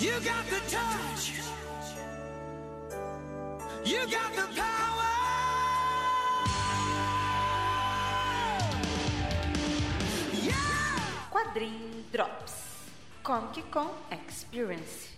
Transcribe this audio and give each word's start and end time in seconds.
You 0.00 0.12
got 0.20 0.44
the 0.46 0.60
touch. 0.70 1.32
You 3.84 4.06
got 4.06 4.32
the 4.32 4.46
power. 4.54 5.10
Yeah! 10.40 10.52
Quadrim 11.32 12.04
Drops 12.12 12.54
Comic 13.24 13.68
Con 13.70 13.90
Experience 14.12 15.08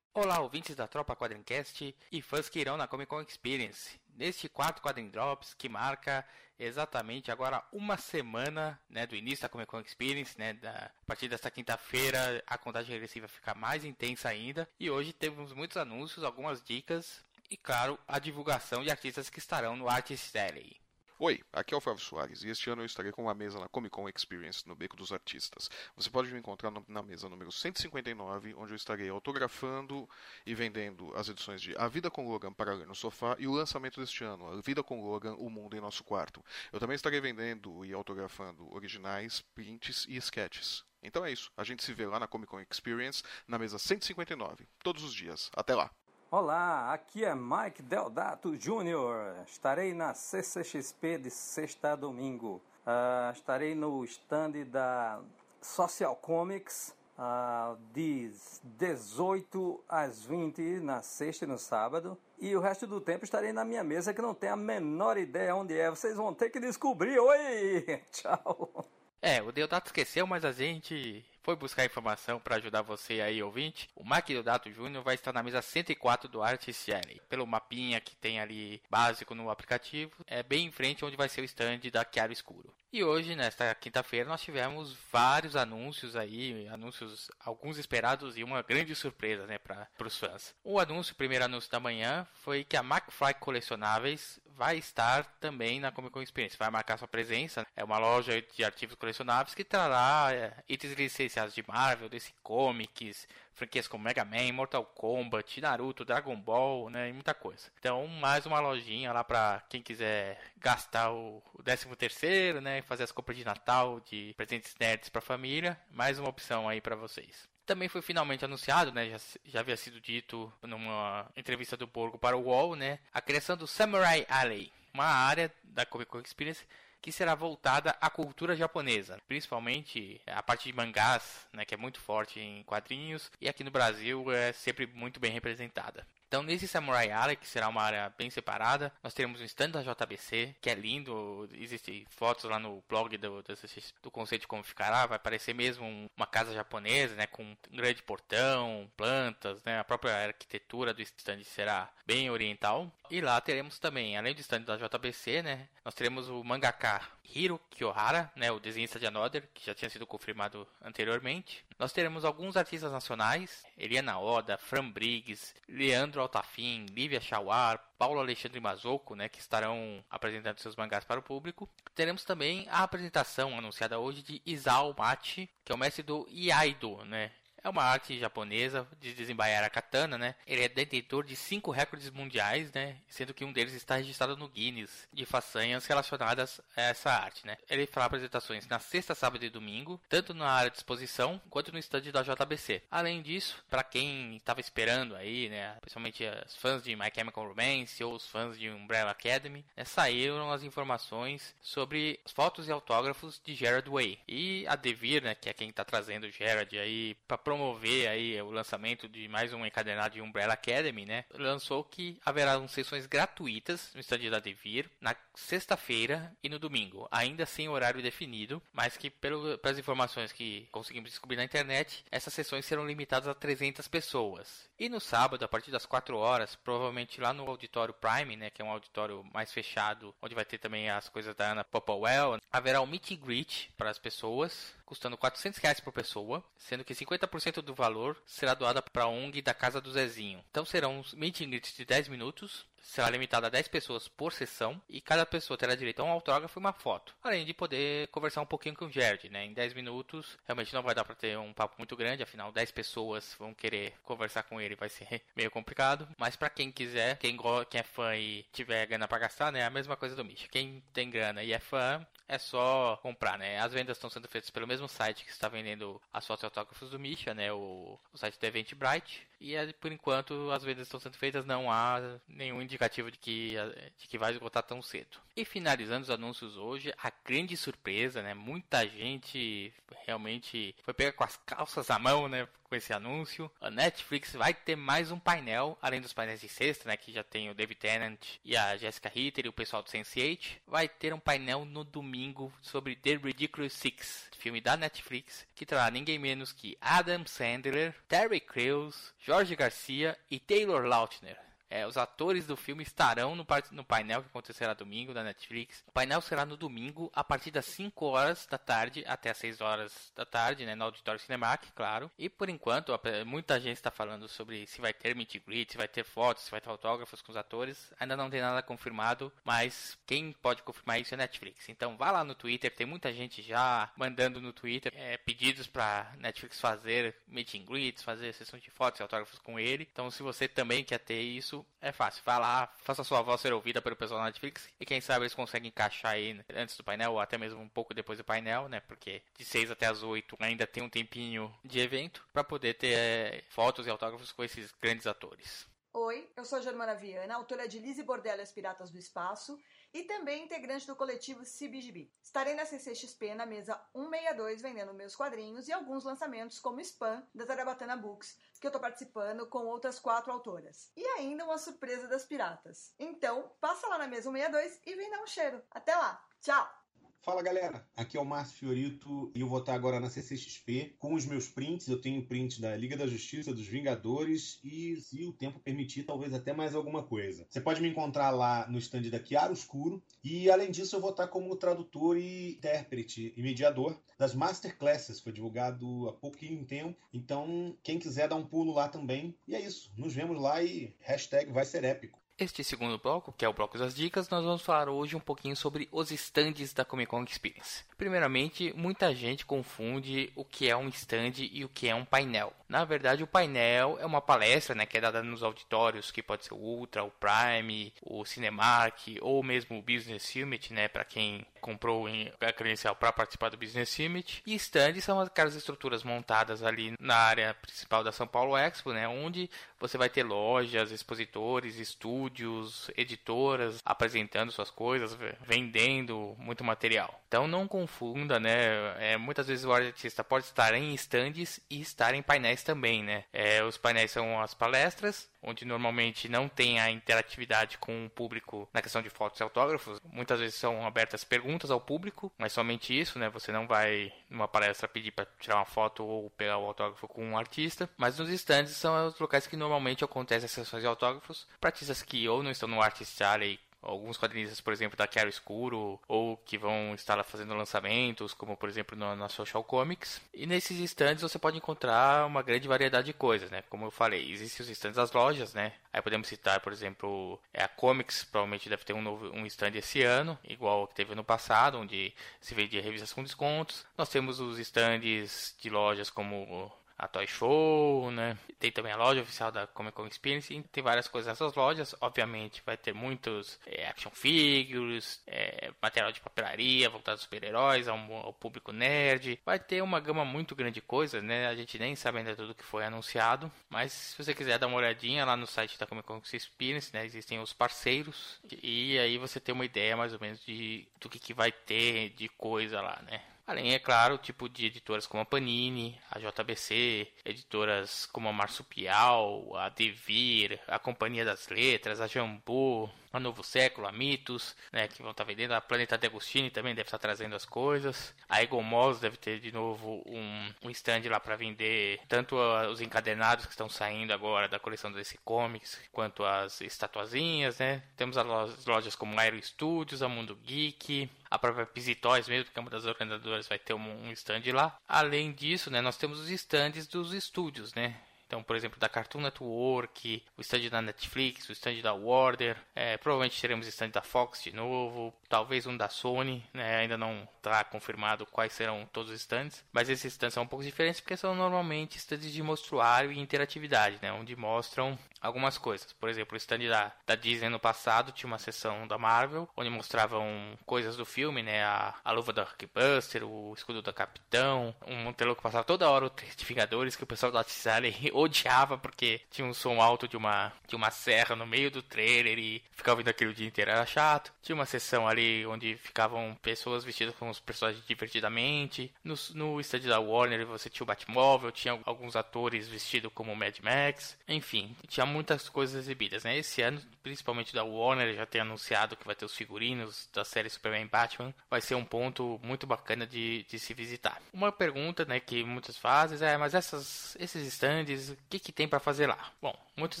Olá, 0.12 0.40
ouvintes 0.40 0.76
da 0.76 0.86
Tropa 0.86 1.16
Quadrincast 1.16 1.94
e 2.12 2.20
fãs 2.20 2.50
que 2.50 2.60
irão 2.60 2.76
na 2.76 2.86
Comic 2.86 3.08
Con 3.08 3.22
Experience. 3.22 3.98
Neste 4.16 4.48
quarto 4.48 4.80
Quadrin 4.80 5.10
Drops 5.10 5.52
que 5.52 5.68
marca 5.68 6.26
exatamente 6.58 7.30
agora 7.30 7.62
uma 7.70 7.98
semana 7.98 8.80
né, 8.88 9.06
do 9.06 9.14
início 9.14 9.42
da 9.42 9.48
Comic 9.48 9.70
Con 9.70 9.80
Experience, 9.80 10.38
né, 10.38 10.54
da, 10.54 10.70
a 10.70 11.04
partir 11.06 11.28
desta 11.28 11.50
quinta-feira 11.50 12.42
a 12.46 12.56
contagem 12.56 12.92
regressiva 12.92 13.28
fica 13.28 13.54
mais 13.54 13.84
intensa 13.84 14.30
ainda. 14.30 14.66
E 14.80 14.90
hoje 14.90 15.12
temos 15.12 15.52
muitos 15.52 15.76
anúncios, 15.76 16.24
algumas 16.24 16.62
dicas 16.62 17.22
e, 17.50 17.58
claro, 17.58 17.98
a 18.08 18.18
divulgação 18.18 18.82
de 18.82 18.90
artistas 18.90 19.28
que 19.28 19.38
estarão 19.38 19.76
no 19.76 19.86
Artist 19.86 20.34
Alley. 20.34 20.85
Oi, 21.18 21.40
aqui 21.50 21.72
é 21.72 21.76
o 21.78 21.80
Flávio 21.80 22.04
Soares 22.04 22.42
e 22.42 22.50
este 22.50 22.68
ano 22.68 22.82
eu 22.82 22.86
estarei 22.86 23.10
com 23.10 23.22
uma 23.22 23.32
mesa 23.32 23.58
na 23.58 23.66
Comic 23.70 23.90
Con 23.90 24.06
Experience 24.06 24.68
no 24.68 24.76
Beco 24.76 24.98
dos 24.98 25.12
Artistas. 25.12 25.70
Você 25.96 26.10
pode 26.10 26.30
me 26.30 26.38
encontrar 26.38 26.70
na 26.86 27.02
mesa 27.02 27.26
número 27.26 27.50
159, 27.50 28.54
onde 28.54 28.72
eu 28.72 28.76
estarei 28.76 29.08
autografando 29.08 30.06
e 30.44 30.54
vendendo 30.54 31.16
as 31.16 31.30
edições 31.30 31.62
de 31.62 31.74
A 31.78 31.88
Vida 31.88 32.10
com 32.10 32.28
Logan 32.28 32.52
para 32.52 32.74
ler 32.74 32.86
no 32.86 32.94
sofá 32.94 33.34
e 33.38 33.46
o 33.46 33.52
lançamento 33.52 33.98
deste 33.98 34.24
ano, 34.24 34.46
A 34.46 34.60
Vida 34.60 34.82
com 34.82 35.02
Logan, 35.02 35.32
O 35.36 35.48
Mundo 35.48 35.74
em 35.74 35.80
Nosso 35.80 36.04
Quarto. 36.04 36.44
Eu 36.70 36.78
também 36.78 36.96
estarei 36.96 37.18
vendendo 37.18 37.82
e 37.82 37.94
autografando 37.94 38.70
originais, 38.74 39.40
prints 39.54 40.04
e 40.10 40.16
sketches. 40.18 40.84
Então 41.02 41.24
é 41.24 41.32
isso, 41.32 41.50
a 41.56 41.64
gente 41.64 41.82
se 41.82 41.94
vê 41.94 42.06
lá 42.06 42.20
na 42.20 42.26
Comic 42.26 42.50
Con 42.50 42.60
Experience, 42.70 43.22
na 43.48 43.58
mesa 43.58 43.78
159, 43.78 44.68
todos 44.82 45.02
os 45.02 45.14
dias. 45.14 45.50
Até 45.56 45.74
lá! 45.74 45.90
Olá, 46.28 46.92
aqui 46.92 47.24
é 47.24 47.32
Mike 47.36 47.82
Deldato 47.82 48.56
Jr. 48.56 49.44
Estarei 49.46 49.94
na 49.94 50.12
CCXP 50.12 51.18
de 51.18 51.30
sexta 51.30 51.92
a 51.92 51.96
domingo. 51.96 52.60
Uh, 52.84 53.30
estarei 53.32 53.76
no 53.76 54.04
stand 54.04 54.64
da 54.66 55.20
Social 55.62 56.16
Comics 56.16 56.92
uh, 57.16 57.78
de 57.92 58.32
18 58.64 59.84
às 59.88 60.26
20 60.26 60.80
na 60.80 61.00
sexta 61.00 61.44
e 61.44 61.48
no 61.48 61.58
sábado. 61.58 62.18
E 62.40 62.56
o 62.56 62.60
resto 62.60 62.88
do 62.88 63.00
tempo 63.00 63.24
estarei 63.24 63.52
na 63.52 63.64
minha 63.64 63.84
mesa 63.84 64.12
que 64.12 64.20
não 64.20 64.34
tenho 64.34 64.54
a 64.54 64.56
menor 64.56 65.16
ideia 65.16 65.54
onde 65.54 65.78
é. 65.78 65.88
Vocês 65.88 66.16
vão 66.16 66.34
ter 66.34 66.50
que 66.50 66.58
descobrir. 66.58 67.20
Oi! 67.20 68.02
Tchau! 68.10 68.84
É, 69.22 69.40
o 69.40 69.52
Deodato 69.52 69.90
esqueceu, 69.90 70.26
mas 70.26 70.44
a 70.44 70.50
gente 70.50 71.24
foi 71.46 71.54
buscar 71.54 71.84
informação 71.84 72.40
para 72.40 72.56
ajudar 72.56 72.82
você 72.82 73.20
aí, 73.20 73.40
ouvinte. 73.40 73.88
O 73.94 74.02
Mac 74.02 74.26
Deodato 74.26 74.68
Júnior 74.68 75.04
vai 75.04 75.14
estar 75.14 75.32
na 75.32 75.44
mesa 75.44 75.62
104 75.62 76.28
do 76.28 76.42
Alley. 76.42 77.22
Pelo 77.28 77.46
mapinha 77.46 78.00
que 78.00 78.16
tem 78.16 78.40
ali 78.40 78.82
básico 78.90 79.32
no 79.32 79.48
aplicativo, 79.48 80.10
é 80.26 80.42
bem 80.42 80.66
em 80.66 80.72
frente 80.72 81.04
onde 81.04 81.16
vai 81.16 81.28
ser 81.28 81.42
o 81.42 81.44
stand 81.44 81.78
da 81.92 82.04
Chiaro 82.04 82.32
Escuro. 82.32 82.74
E 82.92 83.04
hoje, 83.04 83.36
nesta 83.36 83.72
quinta-feira, 83.76 84.28
nós 84.28 84.42
tivemos 84.42 84.96
vários 85.12 85.54
anúncios 85.54 86.16
aí, 86.16 86.66
anúncios 86.66 87.30
alguns 87.38 87.78
esperados 87.78 88.36
e 88.36 88.42
uma 88.42 88.62
grande 88.62 88.94
surpresa, 88.96 89.46
né, 89.46 89.58
para 89.58 89.88
os 90.04 90.18
fãs. 90.18 90.52
O 90.64 90.80
anúncio, 90.80 91.12
o 91.12 91.16
primeiro 91.16 91.44
anúncio 91.44 91.70
da 91.70 91.78
manhã, 91.78 92.26
foi 92.42 92.64
que 92.64 92.76
a 92.76 92.80
McFly 92.80 93.34
Colecionáveis 93.34 94.40
vai 94.56 94.78
estar 94.78 95.24
também 95.38 95.78
na 95.78 95.92
Comic 95.92 96.12
Con 96.12 96.22
Experience, 96.22 96.56
vai 96.56 96.70
marcar 96.70 96.98
sua 96.98 97.06
presença. 97.06 97.66
É 97.76 97.84
uma 97.84 97.98
loja 97.98 98.40
de 98.40 98.64
artigos 98.64 98.96
colecionáveis 98.96 99.54
que 99.54 99.62
trará 99.62 100.32
é, 100.32 100.52
itens 100.68 100.94
licenciados 100.94 101.54
de 101.54 101.62
Marvel, 101.68 102.08
DC 102.08 102.32
Comics, 102.42 103.28
franquias 103.52 103.86
como 103.86 104.04
Mega 104.04 104.24
Man, 104.24 104.52
Mortal 104.52 104.84
Kombat, 104.84 105.60
Naruto, 105.60 106.04
Dragon 106.04 106.36
Ball, 106.36 106.88
né, 106.90 107.10
e 107.10 107.12
muita 107.12 107.34
coisa. 107.34 107.70
Então, 107.78 108.06
mais 108.06 108.46
uma 108.46 108.58
lojinha 108.60 109.12
lá 109.12 109.22
para 109.22 109.62
quem 109.68 109.82
quiser 109.82 110.40
gastar 110.56 111.12
o 111.12 111.42
13 111.62 111.94
terceiro, 111.96 112.60
né, 112.60 112.82
fazer 112.82 113.04
as 113.04 113.12
compras 113.12 113.36
de 113.36 113.44
Natal, 113.44 114.00
de 114.00 114.34
presentes 114.36 114.74
nerds 114.80 115.08
para 115.10 115.20
família, 115.20 115.78
mais 115.90 116.18
uma 116.18 116.30
opção 116.30 116.68
aí 116.68 116.80
para 116.80 116.96
vocês. 116.96 117.55
Também 117.66 117.88
foi 117.88 118.00
finalmente 118.00 118.44
anunciado, 118.44 118.92
né, 118.92 119.10
já, 119.10 119.18
já 119.44 119.60
havia 119.60 119.76
sido 119.76 120.00
dito 120.00 120.52
numa 120.62 121.28
entrevista 121.36 121.76
do 121.76 121.86
Borgo 121.86 122.16
para 122.16 122.36
o 122.36 122.44
UOL, 122.44 122.76
né, 122.76 123.00
a 123.12 123.20
criação 123.20 123.56
do 123.56 123.66
Samurai 123.66 124.24
Alley, 124.28 124.72
uma 124.94 125.04
área 125.04 125.52
da 125.64 125.84
Comic 125.84 126.10
Con 126.10 126.20
Experience 126.20 126.64
que 127.02 127.12
será 127.12 127.34
voltada 127.34 127.96
à 128.00 128.10
cultura 128.10 128.56
japonesa, 128.56 129.20
principalmente 129.28 130.20
a 130.26 130.42
parte 130.42 130.64
de 130.68 130.76
mangás, 130.76 131.46
né, 131.52 131.64
que 131.64 131.74
é 131.74 131.76
muito 131.76 132.00
forte 132.00 132.40
em 132.40 132.62
quadrinhos 132.64 133.30
e 133.40 133.48
aqui 133.48 133.62
no 133.62 133.70
Brasil 133.70 134.30
é 134.32 134.52
sempre 134.52 134.86
muito 134.86 135.20
bem 135.20 135.30
representada. 135.30 136.06
Então, 136.28 136.42
nesse 136.42 136.66
Samurai 136.66 137.10
Alley, 137.10 137.36
que 137.36 137.46
será 137.46 137.68
uma 137.68 137.82
área 137.82 138.12
bem 138.18 138.30
separada, 138.30 138.92
nós 139.02 139.14
teremos 139.14 139.40
um 139.40 139.44
stand 139.44 139.70
da 139.70 139.82
JBC, 139.82 140.56
que 140.60 140.68
é 140.68 140.74
lindo. 140.74 141.48
Existem 141.52 142.04
fotos 142.10 142.44
lá 142.44 142.58
no 142.58 142.82
blog 142.88 143.16
do, 143.16 143.42
do, 143.42 143.54
do 144.02 144.10
conceito 144.10 144.42
de 144.42 144.48
como 144.48 144.62
ficará. 144.62 145.06
Vai 145.06 145.18
parecer 145.18 145.54
mesmo 145.54 146.10
uma 146.16 146.26
casa 146.26 146.52
japonesa, 146.52 147.14
né? 147.14 147.26
Com 147.26 147.44
um 147.44 147.56
grande 147.70 148.02
portão, 148.02 148.90
plantas, 148.96 149.62
né? 149.64 149.78
A 149.78 149.84
própria 149.84 150.26
arquitetura 150.26 150.92
do 150.92 151.00
stand 151.02 151.42
será 151.44 151.88
bem 152.04 152.30
oriental. 152.30 152.90
E 153.10 153.20
lá 153.20 153.40
teremos 153.40 153.78
também, 153.78 154.16
além 154.16 154.34
do 154.34 154.40
stand 154.40 154.62
da 154.62 154.76
JBC, 154.76 155.42
né? 155.42 155.68
Nós 155.84 155.94
teremos 155.94 156.28
o 156.28 156.42
mangaka 156.42 157.00
Hiro 157.34 157.60
Kiyohara, 157.70 158.30
né? 158.36 158.50
O 158.50 158.60
desenhista 158.60 158.98
de 158.98 159.06
Another, 159.06 159.48
que 159.52 159.64
já 159.64 159.74
tinha 159.74 159.90
sido 159.90 160.06
confirmado 160.06 160.66
anteriormente. 160.80 161.64
Nós 161.78 161.92
teremos 161.92 162.24
alguns 162.24 162.56
artistas 162.56 162.92
nacionais, 162.92 163.64
Eliana 163.76 164.18
Oda, 164.18 164.56
Fran 164.56 164.90
Briggs, 164.90 165.54
Leandro 165.68 166.20
Altafim, 166.22 166.86
Lívia 166.90 167.20
Chauar, 167.20 167.78
Paulo 167.98 168.20
Alexandre 168.20 168.60
Mazoco, 168.60 169.14
né, 169.14 169.28
que 169.28 169.40
estarão 169.40 170.04
apresentando 170.10 170.58
seus 170.58 170.76
mangás 170.76 171.04
para 171.04 171.20
o 171.20 171.22
público. 171.22 171.68
Teremos 171.94 172.24
também 172.24 172.66
a 172.70 172.82
apresentação 172.82 173.56
anunciada 173.56 173.98
hoje 173.98 174.22
de 174.22 174.42
Isao 174.44 174.94
Machi, 174.96 175.48
que 175.64 175.72
é 175.72 175.74
o 175.74 175.78
mestre 175.78 176.02
do 176.02 176.26
Iaido, 176.30 177.04
né, 177.04 177.32
é 177.66 177.68
uma 177.68 177.82
arte 177.82 178.18
japonesa 178.18 178.86
de 179.00 179.12
desembaiar 179.12 179.64
a 179.64 179.70
katana, 179.70 180.16
né? 180.16 180.36
Ele 180.46 180.62
é 180.62 180.68
detentor 180.68 181.24
de 181.24 181.34
cinco 181.34 181.72
recordes 181.72 182.10
mundiais, 182.10 182.72
né? 182.72 182.96
Sendo 183.08 183.34
que 183.34 183.44
um 183.44 183.52
deles 183.52 183.74
está 183.74 183.96
registrado 183.96 184.36
no 184.36 184.48
Guinness 184.48 185.08
de 185.12 185.26
façanhas 185.26 185.84
relacionadas 185.86 186.60
a 186.76 186.82
essa 186.82 187.10
arte, 187.10 187.44
né? 187.44 187.56
Ele 187.68 187.86
fará 187.86 188.06
apresentações 188.06 188.68
na 188.68 188.78
sexta, 188.78 189.14
sábado 189.14 189.44
e 189.44 189.50
domingo, 189.50 190.00
tanto 190.08 190.32
na 190.32 190.48
área 190.48 190.70
de 190.70 190.76
exposição 190.76 191.40
quanto 191.50 191.72
no 191.72 191.78
estande 191.78 192.12
da 192.12 192.22
JBC. 192.22 192.82
Além 192.88 193.20
disso, 193.20 193.64
para 193.68 193.82
quem 193.82 194.36
estava 194.36 194.60
esperando 194.60 195.16
aí, 195.16 195.48
né? 195.48 195.76
Principalmente 195.80 196.24
os 196.46 196.56
fãs 196.56 196.84
de 196.84 196.94
My 196.94 197.10
Chemical 197.12 197.48
Romance 197.48 198.04
ou 198.04 198.14
os 198.14 198.28
fãs 198.28 198.56
de 198.56 198.70
Umbrella 198.70 199.10
Academy, 199.10 199.64
né, 199.76 199.84
saíram 199.84 200.52
as 200.52 200.62
informações 200.62 201.54
sobre 201.60 202.20
fotos 202.26 202.68
e 202.68 202.72
autógrafos 202.72 203.40
de 203.44 203.56
Gerard 203.56 203.90
Way. 203.90 204.20
E 204.28 204.64
a 204.68 204.76
Devir, 204.76 205.24
né? 205.24 205.34
Que 205.34 205.48
é 205.48 205.52
quem 205.52 205.70
está 205.70 205.84
trazendo 205.84 206.28
o 206.28 206.30
Gerard 206.30 206.78
aí 206.78 207.16
para 207.26 207.36
promover 207.56 208.06
aí 208.08 208.40
o 208.42 208.50
lançamento 208.50 209.08
de 209.08 209.26
mais 209.28 209.50
um 209.54 209.64
encadernado 209.64 210.14
de 210.14 210.20
Umbrella 210.20 210.52
Academy, 210.52 211.06
né? 211.06 211.24
Lançou 211.32 211.82
que 211.82 212.20
haverá 212.24 212.56
sessões 212.68 213.06
gratuitas 213.06 213.92
no 213.94 214.00
stand 214.00 214.30
da 214.30 214.38
Devir 214.38 214.90
na 215.00 215.16
sexta-feira 215.34 216.32
e 216.42 216.50
no 216.50 216.58
domingo, 216.58 217.08
ainda 217.10 217.46
sem 217.46 217.66
horário 217.66 218.02
definido, 218.02 218.62
mas 218.74 218.96
que 218.98 219.08
pelo, 219.08 219.56
pelas 219.56 219.78
informações 219.78 220.32
que 220.32 220.68
conseguimos 220.70 221.10
descobrir 221.10 221.36
na 221.36 221.44
internet, 221.44 222.04
essas 222.10 222.34
sessões 222.34 222.66
serão 222.66 222.86
limitadas 222.86 223.26
a 223.26 223.34
300 223.34 223.88
pessoas. 223.88 224.68
E 224.78 224.90
no 224.90 225.00
sábado, 225.00 225.42
a 225.42 225.48
partir 225.48 225.70
das 225.70 225.86
4 225.86 226.14
horas, 226.16 226.54
provavelmente 226.56 227.20
lá 227.20 227.32
no 227.32 227.48
auditório 227.48 227.94
Prime, 227.94 228.36
né, 228.36 228.50
que 228.50 228.60
é 228.60 228.64
um 228.64 228.70
auditório 228.70 229.24
mais 229.32 229.50
fechado, 229.50 230.14
onde 230.20 230.34
vai 230.34 230.44
ter 230.44 230.58
também 230.58 230.90
as 230.90 231.08
coisas 231.08 231.34
da 231.34 231.52
Ana 231.52 231.64
Popowell, 231.64 232.38
haverá 232.52 232.82
um 232.82 232.86
meet 232.86 233.12
and 233.12 233.16
greet 233.16 233.72
para 233.78 233.88
as 233.88 233.98
pessoas, 233.98 234.74
custando 234.86 235.18
400 235.18 235.58
reais 235.60 235.80
por 235.80 235.92
pessoa, 235.92 236.42
sendo 236.56 236.84
que 236.84 236.94
50% 236.94 237.26
50% 237.26 237.62
do 237.62 237.74
valor 237.74 238.16
será 238.26 238.54
doado 238.54 238.82
para 238.82 239.04
a 239.04 239.08
ONG 239.08 239.42
da 239.42 239.54
Casa 239.54 239.80
do 239.80 239.90
Zezinho. 239.90 240.42
Então 240.50 240.64
serão 240.64 241.04
meet 241.14 241.40
and 241.40 241.50
greets 241.50 241.76
de 241.76 241.84
10 241.84 242.08
minutos, 242.08 242.66
será 242.80 243.10
limitado 243.10 243.46
a 243.46 243.50
10 243.50 243.68
pessoas 243.68 244.08
por 244.08 244.32
sessão 244.32 244.80
e 244.88 245.00
cada 245.00 245.26
pessoa 245.26 245.56
terá 245.56 245.74
direito 245.74 246.00
a 246.00 246.04
um 246.04 246.10
autógrafo 246.10 246.58
e 246.58 246.60
uma 246.60 246.72
foto. 246.72 247.14
Além 247.22 247.44
de 247.44 247.52
poder 247.52 248.08
conversar 248.08 248.40
um 248.40 248.46
pouquinho 248.46 248.76
com 248.76 248.86
o 248.86 248.92
Jared, 248.92 249.28
né? 249.28 249.44
Em 249.44 249.52
10 249.52 249.74
minutos, 249.74 250.38
realmente 250.46 250.74
não 250.74 250.82
vai 250.82 250.94
dar 250.94 251.04
para 251.04 251.14
ter 251.14 251.38
um 251.38 251.52
papo 251.52 251.74
muito 251.78 251.96
grande, 251.96 252.22
afinal 252.22 252.52
10 252.52 252.70
pessoas 252.70 253.34
vão 253.38 253.54
querer 253.54 253.94
conversar 254.02 254.44
com 254.44 254.60
ele, 254.60 254.76
vai 254.76 254.88
ser 254.88 255.22
meio 255.36 255.50
complicado. 255.50 256.08
Mas 256.18 256.36
para 256.36 256.50
quem 256.50 256.70
quiser, 256.70 257.18
quem, 257.18 257.36
quem 257.70 257.80
é 257.80 257.84
fã 257.84 258.16
e 258.16 258.44
tiver 258.52 258.86
grana 258.86 259.08
para 259.08 259.18
gastar, 259.18 259.52
né? 259.52 259.60
É 259.60 259.64
a 259.64 259.70
mesma 259.70 259.96
coisa 259.96 260.14
do 260.14 260.24
Misha. 260.24 260.48
Quem 260.48 260.82
tem 260.92 261.10
grana 261.10 261.42
e 261.42 261.52
é 261.52 261.58
fã, 261.58 262.06
é 262.28 262.38
só 262.38 262.98
comprar, 263.02 263.38
né? 263.38 263.58
As 263.60 263.72
vendas 263.72 263.96
estão 263.96 264.10
sendo 264.10 264.28
feitas 264.28 264.50
pelo 264.50 264.66
mesmo 264.66 264.88
site 264.88 265.24
que 265.24 265.30
está 265.30 265.48
vendendo 265.48 266.00
as 266.12 266.26
fotos 266.26 266.44
autógrafos 266.44 266.90
do 266.90 266.98
Misha, 266.98 267.34
né? 267.34 267.52
O, 267.52 267.98
o 268.12 268.18
site 268.18 268.38
do 268.38 268.44
Eventbrite. 268.44 269.26
E 269.40 269.54
é, 269.54 269.72
por 269.72 269.92
enquanto 269.92 270.50
as 270.50 270.64
vendas 270.64 270.86
estão 270.86 271.00
sendo 271.00 271.16
feitas, 271.16 271.44
não 271.44 271.70
há 271.70 272.18
nenhum 272.28 272.62
indicativo 272.62 273.10
de 273.10 273.18
que, 273.18 273.54
de 273.98 274.08
que 274.08 274.18
vai 274.18 274.32
esgotar 274.32 274.62
tão 274.62 274.80
cedo. 274.80 275.18
E 275.36 275.44
finalizando 275.44 276.02
os 276.02 276.10
anúncios 276.10 276.56
hoje, 276.56 276.92
a 277.02 277.12
grande 277.24 277.56
surpresa, 277.56 278.22
né? 278.22 278.34
Muita 278.34 278.86
gente 278.88 279.72
realmente 280.06 280.74
foi 280.82 280.94
pega 280.94 281.12
com 281.12 281.24
as 281.24 281.36
calças 281.36 281.90
à 281.90 281.98
mão, 281.98 282.28
né? 282.28 282.48
com 282.68 282.74
esse 282.74 282.92
anúncio. 282.92 283.50
A 283.60 283.70
Netflix 283.70 284.32
vai 284.32 284.52
ter 284.52 284.76
mais 284.76 285.10
um 285.10 285.18
painel, 285.18 285.78
além 285.80 286.00
dos 286.00 286.12
painéis 286.12 286.40
de 286.40 286.48
sexta, 286.48 286.88
né, 286.88 286.96
que 286.96 287.12
já 287.12 287.22
tem 287.22 287.48
o 287.48 287.54
David 287.54 287.78
Tennant 287.78 288.20
e 288.44 288.56
a 288.56 288.76
Jessica 288.76 289.08
Ritter 289.08 289.46
e 289.46 289.48
o 289.48 289.52
pessoal 289.52 289.82
do 289.82 289.88
Sense8. 289.88 290.58
Vai 290.66 290.88
ter 290.88 291.14
um 291.14 291.20
painel 291.20 291.64
no 291.64 291.84
domingo 291.84 292.52
sobre 292.60 292.96
The 292.96 293.16
Ridiculous 293.16 293.72
Six, 293.72 294.28
filme 294.38 294.60
da 294.60 294.76
Netflix, 294.76 295.46
que 295.54 295.66
trará 295.66 295.90
ninguém 295.90 296.18
menos 296.18 296.52
que 296.52 296.76
Adam 296.80 297.24
Sandler, 297.26 297.94
Terry 298.08 298.40
Crews, 298.40 299.14
Jorge 299.26 299.56
Garcia 299.56 300.16
e 300.30 300.38
Taylor 300.38 300.86
Lautner. 300.86 301.36
É, 301.68 301.86
os 301.86 301.96
atores 301.96 302.46
do 302.46 302.56
filme 302.56 302.82
estarão 302.82 303.34
no, 303.34 303.46
no, 303.72 303.84
painel 303.84 304.22
que 304.22 304.28
acontecerá 304.28 304.74
domingo 304.74 305.12
da 305.12 305.24
Netflix. 305.24 305.82
O 305.86 305.92
painel 305.92 306.20
será 306.20 306.44
no 306.44 306.56
domingo, 306.56 307.10
a 307.14 307.24
partir 307.24 307.50
das 307.50 307.66
5 307.66 308.04
horas 308.06 308.46
da 308.46 308.58
tarde 308.58 309.04
até 309.06 309.30
as 309.30 309.36
6 309.38 309.60
horas 309.60 310.12
da 310.14 310.24
tarde, 310.24 310.64
né, 310.64 310.74
no 310.74 310.84
Auditório 310.84 311.20
Cinemac, 311.20 311.70
claro. 311.72 312.10
E 312.18 312.28
por 312.28 312.48
enquanto, 312.48 312.92
muita 313.26 313.60
gente 313.60 313.76
está 313.76 313.90
falando 313.90 314.28
sobre 314.28 314.66
se 314.66 314.80
vai 314.80 314.92
ter 314.92 315.14
meet 315.14 315.38
greet, 315.44 315.72
se 315.72 315.76
vai 315.76 315.88
ter 315.88 316.04
fotos, 316.04 316.44
se 316.44 316.50
vai 316.50 316.60
ter 316.60 316.68
autógrafos 316.68 317.20
com 317.20 317.32
os 317.32 317.36
atores. 317.36 317.92
Ainda 317.98 318.16
não 318.16 318.30
tem 318.30 318.40
nada 318.40 318.62
confirmado, 318.62 319.32
mas 319.44 319.98
quem 320.06 320.32
pode 320.32 320.62
confirmar 320.62 321.00
isso 321.00 321.14
é 321.14 321.16
a 321.16 321.18
Netflix. 321.18 321.68
Então 321.68 321.96
vá 321.96 322.10
lá 322.10 322.24
no 322.24 322.34
Twitter, 322.34 322.74
tem 322.74 322.86
muita 322.86 323.12
gente 323.12 323.42
já 323.42 323.90
mandando 323.96 324.40
no 324.40 324.52
Twitter 324.52 324.92
é, 324.94 325.16
pedidos 325.16 325.66
para 325.66 326.12
Netflix 326.18 326.60
fazer 326.60 327.16
meet 327.26 327.54
and 327.54 327.64
greets, 327.64 328.02
fazer 328.02 328.32
sessão 328.32 328.58
de 328.58 328.70
fotos 328.70 329.00
e 329.00 329.02
autógrafos 329.02 329.38
com 329.38 329.58
ele. 329.58 329.88
Então 329.90 330.10
se 330.10 330.22
você 330.22 330.48
também 330.48 330.84
quer 330.84 330.98
ter 330.98 331.20
isso, 331.20 331.65
é 331.80 331.92
fácil. 331.92 332.22
Vai 332.24 332.38
lá, 332.38 332.72
faça 332.78 333.04
sua 333.04 333.22
voz 333.22 333.40
ser 333.40 333.52
ouvida 333.52 333.80
pelo 333.80 333.96
pessoal 333.96 334.20
da 334.20 334.26
Netflix 334.26 334.68
e 334.80 334.84
quem 334.84 335.00
sabe 335.00 335.22
eles 335.22 335.34
conseguem 335.34 335.68
encaixar 335.68 336.12
aí 336.12 336.40
antes 336.54 336.76
do 336.76 336.84
painel 336.84 337.12
ou 337.12 337.20
até 337.20 337.38
mesmo 337.38 337.60
um 337.60 337.68
pouco 337.68 337.94
depois 337.94 338.18
do 338.18 338.24
painel, 338.24 338.68
né? 338.68 338.80
Porque 338.80 339.22
de 339.36 339.44
6 339.44 339.70
até 339.70 339.86
as 339.86 340.02
8 340.02 340.36
ainda 340.40 340.66
tem 340.66 340.82
um 340.82 340.90
tempinho 340.90 341.54
de 341.64 341.78
evento 341.78 342.26
para 342.32 342.42
poder 342.42 342.74
ter 342.74 342.92
é, 342.92 343.44
fotos 343.50 343.86
e 343.86 343.90
autógrafos 343.90 344.32
com 344.32 344.42
esses 344.42 344.72
grandes 344.80 345.06
atores. 345.06 345.66
Oi, 345.92 346.28
eu 346.36 346.44
sou 346.44 346.58
a 346.58 346.62
Germana 346.62 346.94
Viana, 346.94 347.36
autora 347.36 347.66
de 347.66 347.78
Lise 347.78 348.02
Bordello 348.02 348.40
e 348.40 348.42
as 348.42 348.52
Piratas 348.52 348.90
do 348.90 348.98
Espaço 348.98 349.58
e 349.96 350.04
também 350.04 350.44
integrante 350.44 350.86
do 350.86 350.94
coletivo 350.94 351.42
CBGB. 351.42 352.12
Estarei 352.22 352.54
na 352.54 352.66
CCXP 352.66 353.34
na 353.34 353.46
mesa 353.46 353.80
162 353.94 354.60
vendendo 354.60 354.92
meus 354.92 355.16
quadrinhos 355.16 355.68
e 355.68 355.72
alguns 355.72 356.04
lançamentos 356.04 356.60
como 356.60 356.82
Spam 356.82 357.26
da 357.34 357.46
Zarabatana 357.46 357.96
Books, 357.96 358.36
que 358.60 358.66
eu 358.66 358.68
estou 358.68 358.80
participando 358.80 359.46
com 359.46 359.64
outras 359.64 359.98
quatro 359.98 360.30
autoras. 360.30 360.92
E 360.94 361.02
ainda 361.18 361.46
uma 361.46 361.56
surpresa 361.56 362.06
das 362.06 362.26
piratas. 362.26 362.92
Então, 362.98 363.50
passa 363.58 363.86
lá 363.86 363.96
na 363.96 364.06
mesa 364.06 364.30
162 364.30 364.80
e 364.84 364.94
vem 364.94 365.10
dar 365.10 365.22
um 365.22 365.26
cheiro. 365.26 365.62
Até 365.70 365.96
lá. 365.96 366.22
Tchau. 366.42 366.85
Fala 367.26 367.42
galera, 367.42 367.84
aqui 367.96 368.16
é 368.16 368.20
o 368.20 368.24
Márcio 368.24 368.56
Fiorito 368.56 369.32
e 369.34 369.40
eu 369.40 369.48
vou 369.48 369.58
estar 369.58 369.74
agora 369.74 369.98
na 369.98 370.08
CCXP 370.08 370.94
com 370.96 371.12
os 371.12 371.26
meus 371.26 371.48
prints. 371.48 371.88
Eu 371.88 372.00
tenho 372.00 372.24
print 372.24 372.60
da 372.60 372.76
Liga 372.76 372.96
da 372.96 373.04
Justiça, 373.04 373.52
dos 373.52 373.66
Vingadores 373.66 374.60
e, 374.62 374.94
se 375.00 375.24
o 375.24 375.32
tempo 375.32 375.58
permitir, 375.58 376.04
talvez 376.04 376.32
até 376.32 376.52
mais 376.52 376.72
alguma 376.72 377.02
coisa. 377.02 377.44
Você 377.50 377.60
pode 377.60 377.82
me 377.82 377.88
encontrar 377.88 378.30
lá 378.30 378.68
no 378.68 378.78
stand 378.78 379.10
da 379.10 379.18
Chiaro 379.18 379.52
Escuro 379.52 380.00
e, 380.22 380.48
além 380.48 380.70
disso, 380.70 380.94
eu 380.94 381.00
vou 381.00 381.10
estar 381.10 381.26
como 381.26 381.56
tradutor 381.56 382.16
e 382.16 382.52
intérprete 382.52 383.34
e 383.36 383.42
mediador 383.42 384.00
das 384.16 384.32
Masterclasses. 384.32 385.18
Foi 385.18 385.32
divulgado 385.32 386.08
há 386.08 386.12
pouquinho 386.12 386.64
tempo, 386.64 386.96
então 387.12 387.76
quem 387.82 387.98
quiser 387.98 388.28
dar 388.28 388.36
um 388.36 388.46
pulo 388.46 388.72
lá 388.72 388.88
também. 388.88 389.36
E 389.48 389.56
é 389.56 389.60
isso, 389.60 389.92
nos 389.96 390.14
vemos 390.14 390.40
lá 390.40 390.62
e 390.62 390.94
hashtag 391.00 391.50
vai 391.50 391.64
ser 391.64 391.82
épico. 391.82 392.24
Este 392.38 392.62
segundo 392.62 392.98
bloco, 392.98 393.32
que 393.32 393.46
é 393.46 393.48
o 393.48 393.52
bloco 393.54 393.78
das 393.78 393.94
dicas, 393.94 394.28
nós 394.28 394.44
vamos 394.44 394.60
falar 394.60 394.90
hoje 394.90 395.16
um 395.16 395.20
pouquinho 395.20 395.56
sobre 395.56 395.88
os 395.90 396.10
stands 396.10 396.74
da 396.74 396.84
Comic 396.84 397.08
Con 397.08 397.24
Experience. 397.24 397.82
Primeiramente, 397.96 398.74
muita 398.76 399.14
gente 399.14 399.46
confunde 399.46 400.30
o 400.36 400.44
que 400.44 400.68
é 400.68 400.76
um 400.76 400.88
stand 400.88 401.32
e 401.38 401.64
o 401.64 401.68
que 401.70 401.88
é 401.88 401.94
um 401.94 402.04
painel. 402.04 402.52
Na 402.68 402.84
verdade, 402.84 403.22
o 403.22 403.26
painel 403.26 403.96
é 403.98 404.04
uma 404.04 404.20
palestra, 404.20 404.74
né, 404.74 404.84
que 404.84 404.98
é 404.98 405.00
dada 405.00 405.22
nos 405.22 405.42
auditórios, 405.42 406.10
que 406.10 406.22
pode 406.22 406.44
ser 406.44 406.52
o 406.52 406.58
Ultra, 406.58 407.02
o 407.04 407.10
Prime, 407.10 407.90
o 408.02 408.22
Cinemark 408.26 409.16
ou 409.22 409.42
mesmo 409.42 409.78
o 409.78 409.82
Business 409.82 410.24
Summit, 410.24 410.74
né, 410.74 410.88
para 410.88 411.06
quem 411.06 411.46
comprou 411.66 412.06
a 412.40 412.52
credencial 412.52 412.94
para 412.94 413.12
participar 413.12 413.48
do 413.48 413.56
Business 413.56 413.88
Summit. 413.88 414.40
E 414.46 414.54
stands 414.54 415.02
são 415.02 415.20
aquelas 415.20 415.56
estruturas 415.56 416.04
montadas 416.04 416.62
ali 416.62 416.94
na 417.00 417.16
área 417.16 417.54
principal 417.54 418.04
da 418.04 418.12
São 418.12 418.26
Paulo 418.26 418.56
Expo, 418.56 418.92
né, 418.92 419.08
onde 419.08 419.50
você 419.80 419.98
vai 419.98 420.08
ter 420.08 420.22
lojas, 420.22 420.92
expositores, 420.92 421.76
estúdios, 421.76 422.88
editoras 422.96 423.80
apresentando 423.84 424.52
suas 424.52 424.70
coisas, 424.70 425.18
vendendo 425.44 426.36
muito 426.38 426.62
material. 426.62 427.20
Então 427.36 427.46
não 427.46 427.68
confunda, 427.68 428.40
né? 428.40 429.12
É, 429.12 429.18
muitas 429.18 429.46
vezes 429.46 429.66
o 429.66 429.70
artista 429.70 430.24
pode 430.24 430.46
estar 430.46 430.72
em 430.72 430.94
stands 430.94 431.60
e 431.68 431.82
estar 431.82 432.14
em 432.14 432.22
painéis 432.22 432.62
também, 432.62 433.02
né? 433.02 433.24
É, 433.30 433.62
os 433.62 433.76
painéis 433.76 434.10
são 434.10 434.40
as 434.40 434.54
palestras, 434.54 435.28
onde 435.42 435.66
normalmente 435.66 436.30
não 436.30 436.48
tem 436.48 436.80
a 436.80 436.90
interatividade 436.90 437.76
com 437.76 438.06
o 438.06 438.08
público 438.08 438.66
na 438.72 438.80
questão 438.80 439.02
de 439.02 439.10
fotos 439.10 439.38
e 439.38 439.42
autógrafos. 439.42 440.00
Muitas 440.10 440.40
vezes 440.40 440.54
são 440.54 440.86
abertas 440.86 441.24
perguntas 441.24 441.70
ao 441.70 441.78
público, 441.78 442.32
mas 442.38 442.54
somente 442.54 442.98
isso, 442.98 443.18
né? 443.18 443.28
Você 443.28 443.52
não 443.52 443.66
vai 443.66 444.10
numa 444.30 444.48
palestra 444.48 444.88
pedir 444.88 445.10
para 445.10 445.28
tirar 445.38 445.56
uma 445.56 445.66
foto 445.66 446.06
ou 446.06 446.30
pegar 446.30 446.56
o 446.56 446.64
autógrafo 446.64 447.06
com 447.06 447.22
um 447.22 447.36
artista. 447.36 447.86
Mas 447.98 448.18
nos 448.18 448.30
stands 448.30 448.70
são 448.70 449.08
os 449.08 449.18
locais 449.18 449.46
que 449.46 449.58
normalmente 449.58 450.02
acontecem 450.02 450.46
as 450.46 450.52
sessões 450.52 450.80
de 450.80 450.88
autógrafos 450.88 451.46
para 451.60 451.68
artistas 451.68 452.02
que 452.02 452.26
ou 452.26 452.42
não 452.42 452.50
estão 452.50 452.66
no 452.66 452.80
Artist 452.80 453.22
Alley 453.22 453.60
alguns 453.82 454.16
quadrinistas, 454.18 454.60
por 454.60 454.72
exemplo, 454.72 454.96
da 454.96 455.06
Quero 455.06 455.28
Escuro, 455.28 456.00
ou 456.08 456.36
que 456.38 456.58
vão 456.58 456.94
estar 456.94 457.22
fazendo 457.24 457.54
lançamentos, 457.54 458.34
como 458.34 458.56
por 458.56 458.68
exemplo 458.68 458.96
no, 458.96 459.14
na 459.14 459.28
Social 459.28 459.62
Comics. 459.62 460.20
E 460.34 460.46
nesses 460.46 460.78
stands 460.80 461.22
você 461.22 461.38
pode 461.38 461.56
encontrar 461.56 462.26
uma 462.26 462.42
grande 462.42 462.68
variedade 462.68 463.06
de 463.06 463.12
coisas, 463.12 463.50
né? 463.50 463.62
Como 463.68 463.86
eu 463.86 463.90
falei, 463.90 464.30
existem 464.30 464.64
os 464.64 464.70
stands 464.70 464.96
das 464.96 465.12
lojas, 465.12 465.54
né? 465.54 465.72
Aí 465.92 466.02
podemos 466.02 466.28
citar, 466.28 466.60
por 466.60 466.72
exemplo, 466.72 467.40
é 467.52 467.62
a 467.62 467.68
Comics, 467.68 468.24
provavelmente 468.24 468.68
deve 468.68 468.84
ter 468.84 468.92
um 468.92 469.02
novo 469.02 469.30
um 469.30 469.46
stand 469.46 469.76
esse 469.76 470.02
ano, 470.02 470.38
igual 470.44 470.86
que 470.86 470.94
teve 470.94 471.14
no 471.14 471.24
passado, 471.24 471.78
onde 471.78 472.12
se 472.40 472.54
vendia 472.54 472.82
revistas 472.82 473.12
com 473.12 473.22
descontos. 473.22 473.86
Nós 473.96 474.08
temos 474.08 474.40
os 474.40 474.58
stands 474.58 475.54
de 475.60 475.70
lojas 475.70 476.10
como 476.10 476.72
a 476.98 477.06
Toy 477.06 477.26
Show, 477.26 478.10
né? 478.10 478.38
Tem 478.58 478.72
também 478.72 478.92
a 478.92 478.96
loja 478.96 479.20
oficial 479.20 479.52
da 479.52 479.66
Comic 479.66 479.94
Con 479.94 480.06
Experience. 480.06 480.62
Tem 480.72 480.82
várias 480.82 481.06
coisas 481.06 481.28
nessas 481.28 481.54
lojas. 481.54 481.94
Obviamente, 482.00 482.62
vai 482.64 482.76
ter 482.76 482.94
muitos 482.94 483.58
é, 483.66 483.86
action 483.86 484.10
figures, 484.10 485.22
é, 485.26 485.70
material 485.80 486.10
de 486.10 486.20
papelaria 486.20 486.88
voltado 486.88 487.16
aos 487.16 487.22
super-heróis, 487.22 487.86
ao, 487.86 487.98
ao, 487.98 488.32
público 488.32 488.72
nerd. 488.72 489.38
Vai 489.44 489.58
ter 489.58 489.82
uma 489.82 490.00
gama 490.00 490.24
muito 490.24 490.54
grande 490.54 490.76
de 490.76 490.80
coisas, 490.80 491.22
né? 491.22 491.46
A 491.48 491.54
gente 491.54 491.78
nem 491.78 491.94
sabe 491.94 492.18
ainda 492.18 492.34
tudo 492.34 492.54
que 492.54 492.64
foi 492.64 492.84
anunciado. 492.84 493.50
Mas 493.68 493.92
se 493.92 494.22
você 494.22 494.34
quiser 494.34 494.58
dar 494.58 494.66
uma 494.66 494.78
olhadinha 494.78 495.24
lá 495.24 495.36
no 495.36 495.46
site 495.46 495.78
da 495.78 495.86
Comic 495.86 496.06
Con 496.06 496.20
Experience, 496.32 496.92
né? 496.94 497.04
Existem 497.04 497.38
os 497.40 497.52
parceiros. 497.52 498.40
E 498.62 498.98
aí 498.98 499.18
você 499.18 499.38
tem 499.38 499.54
uma 499.54 499.64
ideia 499.64 499.96
mais 499.96 500.14
ou 500.14 500.20
menos 500.20 500.42
de 500.44 500.88
do 500.98 501.08
que, 501.10 501.18
que 501.18 501.34
vai 501.34 501.52
ter 501.52 502.10
de 502.10 502.28
coisa 502.28 502.80
lá, 502.80 503.02
né? 503.02 503.20
Além, 503.46 503.74
é 503.74 503.78
claro, 503.78 504.18
tipo 504.18 504.48
de 504.48 504.66
editoras 504.66 505.06
como 505.06 505.22
a 505.22 505.24
Panini, 505.24 505.96
a 506.10 506.18
JBC, 506.18 507.06
editoras 507.24 508.04
como 508.06 508.28
a 508.28 508.32
Marsupial, 508.32 509.56
a 509.56 509.68
Devir, 509.68 510.60
a 510.66 510.80
Companhia 510.80 511.24
das 511.24 511.46
Letras, 511.48 512.00
a 512.00 512.08
Jambu, 512.08 512.90
a 513.16 513.20
Novo 513.20 513.42
Século, 513.42 513.86
a 513.86 513.92
Mitos, 513.92 514.54
né, 514.72 514.88
que 514.88 515.02
vão 515.02 515.10
estar 515.10 515.24
tá 515.24 515.28
vendendo. 515.28 515.52
A 515.52 515.60
Planeta 515.60 515.96
de 515.96 516.06
Agostini 516.06 516.50
também 516.50 516.74
deve 516.74 516.86
estar 516.86 516.98
tá 516.98 517.02
trazendo 517.02 517.34
as 517.34 517.44
coisas. 517.44 518.14
A 518.28 518.42
Egomos 518.42 519.00
deve 519.00 519.16
ter 519.16 519.40
de 519.40 519.52
novo 519.52 520.02
um, 520.06 520.52
um 520.62 520.70
stand 520.70 521.02
lá 521.08 521.18
para 521.20 521.36
vender 521.36 522.00
tanto 522.08 522.36
os 522.70 522.80
encadenados 522.80 523.46
que 523.46 523.52
estão 523.52 523.68
saindo 523.68 524.12
agora 524.12 524.48
da 524.48 524.58
coleção 524.58 524.92
desse 524.92 525.18
Comics, 525.18 525.80
quanto 525.92 526.24
as 526.24 526.60
estatuazinhas, 526.60 527.58
né? 527.58 527.82
Temos 527.96 528.16
as 528.18 528.64
lojas 528.66 528.94
como 528.94 529.18
Aero 529.18 529.40
Studios, 529.42 530.02
a 530.02 530.08
Mundo 530.08 530.36
Geek, 530.44 531.10
a 531.30 531.38
própria 531.38 531.66
Pisitóis 531.66 532.28
mesmo, 532.28 532.50
que 532.50 532.58
é 532.58 532.60
uma 532.60 532.70
das 532.70 532.84
organizadoras, 532.84 533.48
vai 533.48 533.58
ter 533.58 533.74
um, 533.74 534.08
um 534.08 534.12
stand 534.12 534.42
lá. 534.52 534.78
Além 534.88 535.32
disso, 535.32 535.70
né, 535.70 535.80
nós 535.80 535.96
temos 535.96 536.20
os 536.20 536.30
stands 536.30 536.86
dos 536.86 537.12
estúdios, 537.12 537.74
né? 537.74 537.96
Então, 538.26 538.42
por 538.42 538.56
exemplo, 538.56 538.78
da 538.78 538.88
Cartoon 538.88 539.20
Network, 539.20 540.22
o 540.36 540.40
stand 540.40 540.68
da 540.68 540.82
Netflix, 540.82 541.48
o 541.48 541.52
stand 541.52 541.80
da 541.80 541.94
Warner, 541.94 542.56
é, 542.74 542.96
provavelmente 542.96 543.40
teremos 543.40 543.66
stand 543.68 543.90
da 543.90 544.02
Fox 544.02 544.42
de 544.42 544.52
novo, 544.52 545.14
talvez 545.28 545.66
um 545.66 545.76
da 545.76 545.88
Sony, 545.88 546.44
né? 546.52 546.76
ainda 546.76 546.98
não 546.98 547.28
está 547.36 547.62
confirmado 547.62 548.26
quais 548.26 548.52
serão 548.52 548.88
todos 548.92 549.12
os 549.12 549.20
stands, 549.20 549.64
mas 549.72 549.88
esses 549.88 550.12
stands 550.12 550.34
são 550.34 550.42
um 550.42 550.46
pouco 550.46 550.64
diferentes 550.64 551.00
porque 551.00 551.16
são 551.16 551.34
normalmente 551.34 551.98
stands 551.98 552.32
de 552.32 552.42
mostruário 552.42 553.12
e 553.12 553.18
interatividade, 553.18 553.98
né? 554.02 554.12
onde 554.12 554.34
mostram 554.34 554.98
algumas 555.26 555.58
coisas. 555.58 555.92
Por 555.92 556.08
exemplo, 556.08 556.34
o 556.34 556.36
stand 556.36 556.68
da, 556.68 556.92
da 557.06 557.14
Disney 557.14 557.48
no 557.48 557.58
passado 557.58 558.12
tinha 558.12 558.28
uma 558.28 558.38
sessão 558.38 558.86
da 558.86 558.98
Marvel, 558.98 559.48
onde 559.56 559.70
mostravam 559.70 560.56
coisas 560.64 560.96
do 560.96 561.04
filme, 561.04 561.42
né? 561.42 561.64
A, 561.64 561.94
a 562.04 562.12
luva 562.12 562.32
da 562.32 562.44
Hulkbuster, 562.44 563.24
o 563.24 563.52
escudo 563.54 563.82
da 563.82 563.92
Capitão, 563.92 564.74
um 564.86 564.96
Montelô 565.04 565.34
que 565.34 565.42
passava 565.42 565.64
toda 565.64 565.90
hora 565.90 566.06
o 566.06 566.10
de 566.10 566.44
Vingadores, 566.44 566.96
que 566.96 567.04
o 567.04 567.06
pessoal 567.06 567.32
da 567.32 567.44
Tisale 567.44 567.94
odiava 568.12 568.78
porque 568.78 569.20
tinha 569.30 569.46
um 569.46 569.54
som 569.54 569.80
alto 569.80 570.08
de 570.08 570.16
uma, 570.16 570.52
de 570.66 570.76
uma 570.76 570.90
serra 570.90 571.34
no 571.36 571.46
meio 571.46 571.70
do 571.70 571.82
trailer 571.82 572.38
e 572.38 572.62
ficava 572.72 572.94
ouvindo 572.94 573.08
aquilo 573.08 573.30
o 573.30 573.34
dia 573.34 573.46
inteiro, 573.46 573.70
era 573.70 573.86
chato. 573.86 574.32
Tinha 574.42 574.54
uma 574.54 574.66
sessão 574.66 575.08
ali 575.08 575.46
onde 575.46 575.76
ficavam 575.76 576.36
pessoas 576.42 576.84
vestidas 576.84 577.14
com 577.16 577.28
os 577.28 577.40
personagens 577.40 577.84
divertidamente. 577.86 578.92
No, 579.02 579.14
no 579.34 579.60
stand 579.60 579.80
da 579.80 579.98
Warner 579.98 580.46
você 580.46 580.68
tinha 580.70 580.84
o 580.84 580.86
Batmóvel, 580.86 581.50
tinha 581.50 581.78
alguns 581.84 582.16
atores 582.16 582.68
vestidos 582.68 583.10
como 583.14 583.34
Mad 583.34 583.58
Max. 583.60 584.16
Enfim, 584.28 584.76
tinha 584.86 585.06
muitas 585.16 585.48
coisas 585.48 585.84
exibidas, 585.84 586.24
né? 586.24 586.36
Esse 586.36 586.60
ano, 586.60 586.80
principalmente 587.02 587.54
da 587.54 587.64
Warner, 587.64 588.14
já 588.14 588.26
tem 588.26 588.42
anunciado 588.42 588.96
que 588.96 589.06
vai 589.06 589.14
ter 589.14 589.24
os 589.24 589.34
figurinos 589.34 590.08
da 590.12 590.24
série 590.24 590.50
Superman 590.50 590.86
Batman. 590.86 591.34
Vai 591.50 591.62
ser 591.62 591.74
um 591.74 591.84
ponto 591.84 592.38
muito 592.42 592.66
bacana 592.66 593.06
de, 593.06 593.44
de 593.44 593.58
se 593.58 593.72
visitar. 593.72 594.20
Uma 594.32 594.52
pergunta, 594.52 595.06
né, 595.06 595.18
que 595.18 595.42
muitas 595.42 595.76
fazem 595.76 596.26
é, 596.26 596.36
mas 596.36 596.54
essas, 596.54 597.16
esses 597.18 597.46
stands, 597.48 598.10
o 598.10 598.18
que, 598.28 598.38
que 598.38 598.52
tem 598.52 598.68
para 598.68 598.78
fazer 598.78 599.06
lá? 599.06 599.32
Bom, 599.40 599.58
muitos 599.74 600.00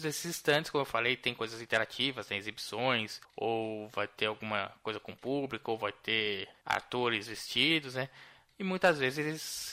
desses 0.00 0.36
stands, 0.36 0.70
como 0.70 0.82
eu 0.82 0.86
falei, 0.86 1.16
tem 1.16 1.34
coisas 1.34 1.62
interativas, 1.62 2.26
tem 2.26 2.36
exibições, 2.36 3.20
ou 3.34 3.88
vai 3.88 4.06
ter 4.06 4.26
alguma 4.26 4.70
coisa 4.82 5.00
com 5.00 5.12
o 5.12 5.16
público, 5.16 5.72
ou 5.72 5.78
vai 5.78 5.92
ter 5.92 6.46
atores 6.64 7.26
vestidos, 7.26 7.94
né? 7.94 8.10
E 8.58 8.64
muitas 8.64 8.98
vezes 8.98 9.18